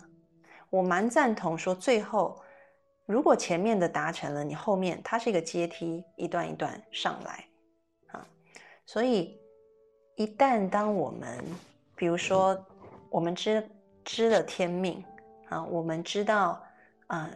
[0.72, 2.42] 我蛮赞同说，最后
[3.06, 7.46] 如果前面的达成了，你后面它是一个阶梯，一段一段上来
[8.08, 8.28] 啊，
[8.86, 9.40] 所以。
[10.18, 11.44] 一旦当我们，
[11.94, 12.66] 比如说，
[13.10, 13.70] 我们知
[14.06, 15.04] 知了天命
[15.50, 16.64] 啊，我们知道，
[17.08, 17.30] 嗯，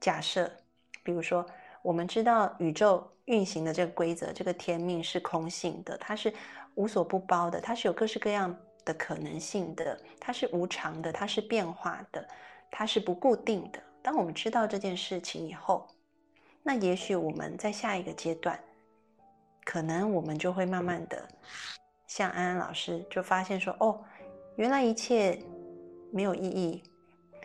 [0.00, 0.50] 假设，
[1.02, 1.44] 比如说，
[1.82, 6.32] 我们知道宇宙运行的这个规则，这个天命是空性的，它是
[6.76, 8.56] 无所不包的，它是有各式各样
[8.86, 12.26] 的可能性的，它是无常的，它是变化的，
[12.70, 13.78] 它是不固定的。
[14.02, 15.86] 当我们知道这件事情以后，
[16.62, 18.58] 那也许我们在下一个阶段，
[19.64, 21.26] 可能我们就会慢慢的。
[22.08, 24.02] 像安安老师就发现说：“哦，
[24.56, 25.38] 原来一切
[26.10, 26.82] 没有意义。”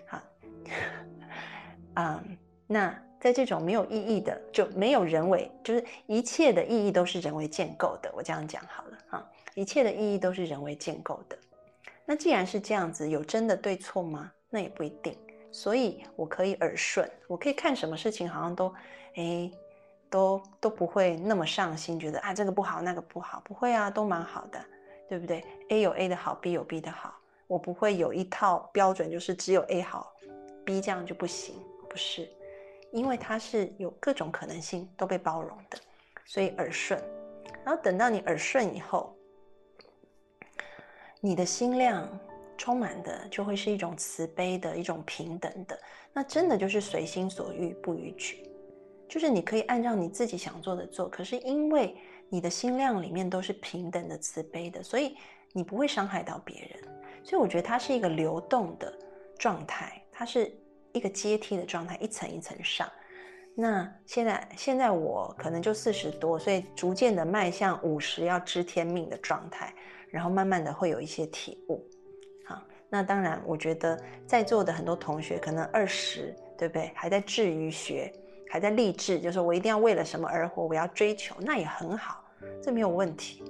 [0.07, 0.21] 好，
[1.95, 8.11] 嗯，那在这种没有意义的，就没有人为，就是一切的意义都是人为建构的。
[8.15, 11.37] 我这样讲好了啊，一切的意义都是人为建构的。
[12.03, 14.31] 那既然是这样子，有真的对错吗？
[14.49, 15.17] 那也不一定。
[15.57, 18.71] 所以我可以耳顺，我可以看什么事情好像都，
[19.15, 19.51] 哎，
[20.07, 24.63] 都都不会那么上心，觉得啊这个不好那个不好，不会啊，都蛮好的，
[25.09, 27.11] 对不对？A 有 A 的好，B 有 B 的好，
[27.47, 30.13] 我不会有一套标准，就是只有 A 好
[30.63, 31.55] ，B 这样就不行，
[31.89, 32.29] 不是，
[32.91, 35.79] 因为它是有各种可能性都被包容的，
[36.23, 37.03] 所以耳顺。
[37.65, 39.17] 然后等到你耳顺以后，
[41.19, 42.07] 你的心量
[42.57, 45.79] 充满的就会是一种慈悲的一种平等的，
[46.11, 48.49] 那真的就是随心所欲不逾矩，
[49.07, 51.95] 就是你可以按照你自己想做的做，可是因为
[52.29, 55.15] 你的心量里面都是平等的慈悲的，所以
[55.53, 56.79] 你不会伤害到别人。
[57.23, 58.93] 所以我觉得它是一个流动的
[59.37, 60.51] 状态，它是
[60.93, 62.89] 一个阶梯的状态，一层一层上。
[63.55, 69.73] 那现在，现在我可能就四十多，所以逐渐的迈向五十要知天命的状态，
[70.09, 71.83] 然后慢慢的会有一些体悟。
[72.89, 76.91] 那当然，我觉得在座的很多同学可能二十，对不对？
[76.95, 78.11] 还在志于学，
[78.49, 82.23] 还在励志，就是我一定要为了什么而活，我要追求，那也很好，
[82.61, 83.43] 这没有问题。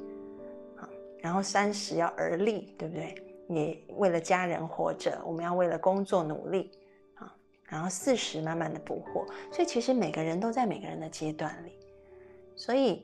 [0.76, 0.88] 好，
[1.20, 3.16] 然后三十要而立，对不对？
[3.48, 6.72] 你为了家人活着，我们要为了工作努力。
[7.16, 7.34] 啊
[7.70, 11.78] 然后四十慢慢的补货，所以其实每个人都在每个人的阶段里，
[12.56, 13.04] 所以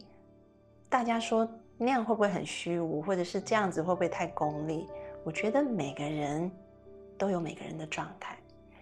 [0.87, 1.45] 大家说
[1.77, 4.87] 那样会不会很虚无，或者是这样子会不会太功利？
[5.23, 6.51] 我觉得每个人
[7.17, 8.37] 都有每个人的状态，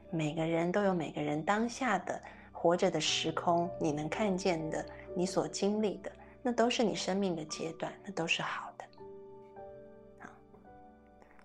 [0.09, 2.19] 每个人都有每个人当下的
[2.51, 4.85] 活着的时空，你能看见的，
[5.15, 6.11] 你所经历的，
[6.41, 8.85] 那都是你生命的阶段，那都是好的，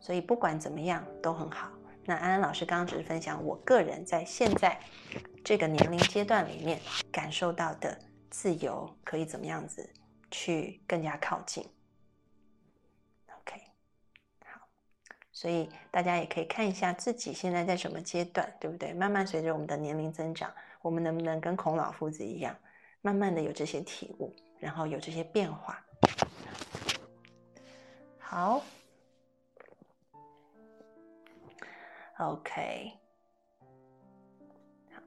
[0.00, 1.70] 所以不管怎么样都很好。
[2.04, 4.78] 那安安老师刚刚只是分享我个人在现在
[5.44, 6.80] 这个年龄阶段里面
[7.10, 7.98] 感受到的
[8.30, 9.90] 自由，可以怎么样子
[10.30, 11.66] 去更加靠近
[15.36, 18.94] 所以大家也可以看一下自己现在在什么阶段，对不对？
[18.94, 22.56] 慢慢随着我们的年龄增长，我们能不能跟孔老夫子一样，
[23.02, 25.84] 慢慢的有这些体悟，然后有这些变化？
[28.18, 28.62] 好。
[32.18, 32.92] OK，
[34.94, 35.02] 好，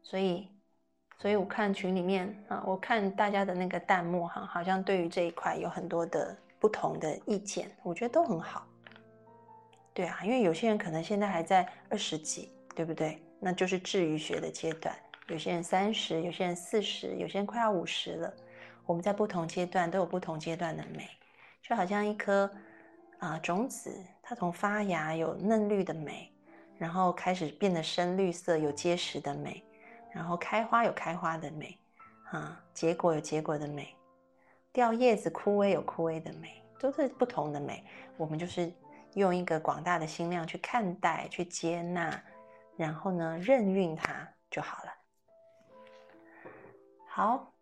[0.00, 0.48] 所以，
[1.18, 8.64] 所以我看群里面啊，我看大家的那个弹幕哈，好像对于这一块有很多的不同的意见，我觉得都很好。
[9.92, 13.22] 对啊，因为有些人可能现在还在二十几，对不对？
[13.38, 14.94] 那就是治愈学的阶段。
[15.28, 18.34] 有些人三十，有些人四十，有些人快要五十了。
[18.86, 21.08] 我们在不同阶段都有不同阶段的美，
[21.62, 22.50] 就好像一颗
[23.18, 23.94] 啊种子。
[24.22, 26.32] 它从发芽有嫩绿的美，
[26.78, 29.62] 然后开始变得深绿色，有结实的美，
[30.12, 31.78] 然后开花有开花的美，
[32.30, 33.94] 啊，结果有结果的美，
[34.72, 37.84] 掉叶子枯萎有枯萎的美，都是不同的美。
[38.16, 38.72] 我们就是
[39.14, 42.22] 用一个广大的心量去看待、去接纳，
[42.76, 44.92] 然后呢，任运它就好了。
[47.08, 47.52] 好，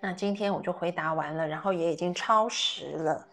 [0.00, 3.28] 那今天我就回答完了，然后也已经超时了。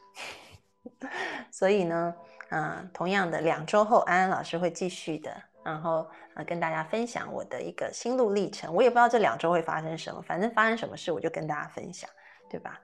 [1.50, 2.16] 所以呢，
[2.50, 8.74] 啊，同样的，两周后安安老师会继续的，然后啊，跟大家分享我的一个心路历程。
[8.74, 12.10] 我也不知道这两周会发生什么，反正发生什么事我就跟大家分享，
[12.50, 12.82] 对吧？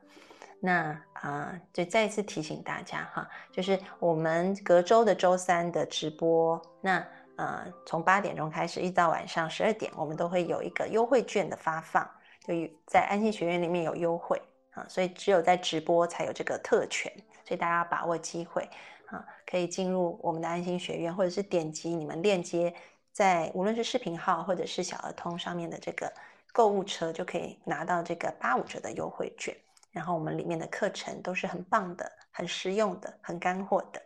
[0.62, 7.06] 那啊，就再一次提醒大家哈，就是我们隔周的周三的直播，那
[7.38, 12.06] 呃，从八点钟开始一直到晚上十二点，我们都会有一个优惠券的发放，
[12.46, 12.54] 就
[12.86, 14.42] 在安心学院里面有优惠
[14.72, 17.10] 啊，所以只有在直播才有这个特权。
[17.46, 18.70] 所以大家把握机会
[19.06, 22.76] 啊，可以进入我们的安心学院，或者是点击你们链接，
[23.14, 26.12] 在无论是视频号或者是小儿通上面的这个
[26.52, 29.56] 购物车，就可以拿到这个八五折的优惠券。
[30.00, 34.02] 然后我们里面的课程都是很棒的、很实用的、很干货的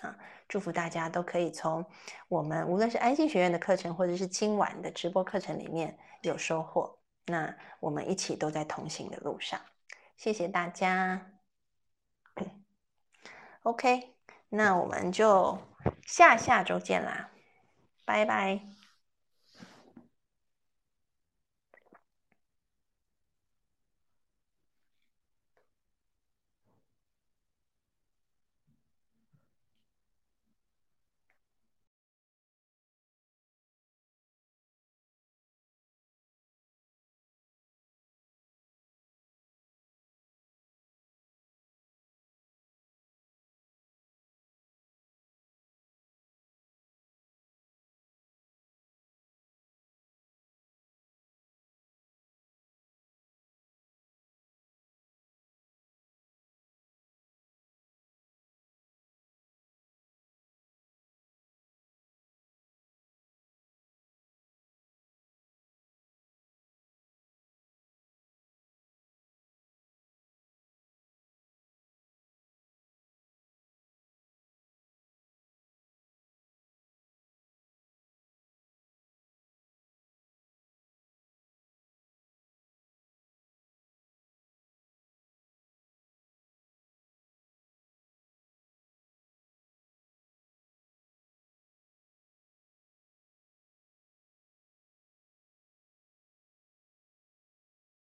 [0.00, 0.16] 啊！
[0.48, 1.84] 祝福大家都可以从
[2.28, 6.98] 我们无论是安心学院的课程，或者是今晚的直播课程里面有收获。
[7.26, 9.60] 那我们一起都在同行的路上，
[10.16, 11.30] 谢谢大家。
[13.64, 14.14] OK，
[14.48, 15.58] 那我们就
[16.06, 17.28] 下下周见啦，
[18.06, 18.77] 拜拜。